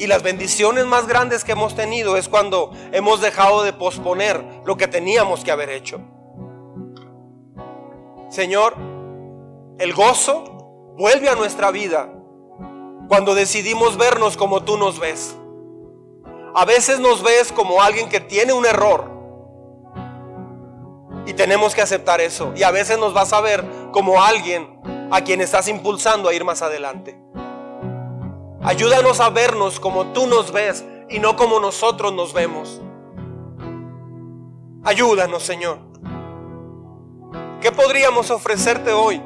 [0.00, 4.76] Y las bendiciones más grandes que hemos tenido es cuando hemos dejado de posponer lo
[4.76, 6.00] que teníamos que haber hecho.
[8.28, 8.74] Señor,
[9.82, 10.44] el gozo
[10.96, 12.08] vuelve a nuestra vida
[13.08, 15.36] cuando decidimos vernos como tú nos ves.
[16.54, 19.10] A veces nos ves como alguien que tiene un error
[21.26, 22.52] y tenemos que aceptar eso.
[22.54, 24.80] Y a veces nos vas a ver como alguien
[25.10, 27.20] a quien estás impulsando a ir más adelante.
[28.62, 32.80] Ayúdanos a vernos como tú nos ves y no como nosotros nos vemos.
[34.84, 35.80] Ayúdanos, Señor.
[37.60, 39.20] ¿Qué podríamos ofrecerte hoy?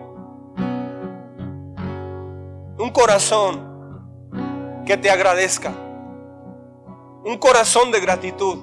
[2.78, 5.72] Un corazón que te agradezca,
[7.24, 8.58] un corazón de gratitud,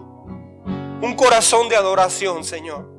[1.02, 2.92] un corazón de adoración, Señor.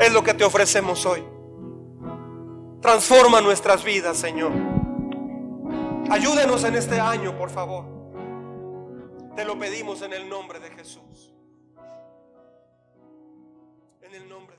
[0.00, 1.24] Es lo que te ofrecemos hoy.
[2.80, 4.52] Transforma nuestras vidas, Señor.
[6.10, 7.84] Ayúdenos en este año, por favor.
[9.34, 11.34] Te lo pedimos en el nombre de Jesús.
[14.02, 14.57] En el nombre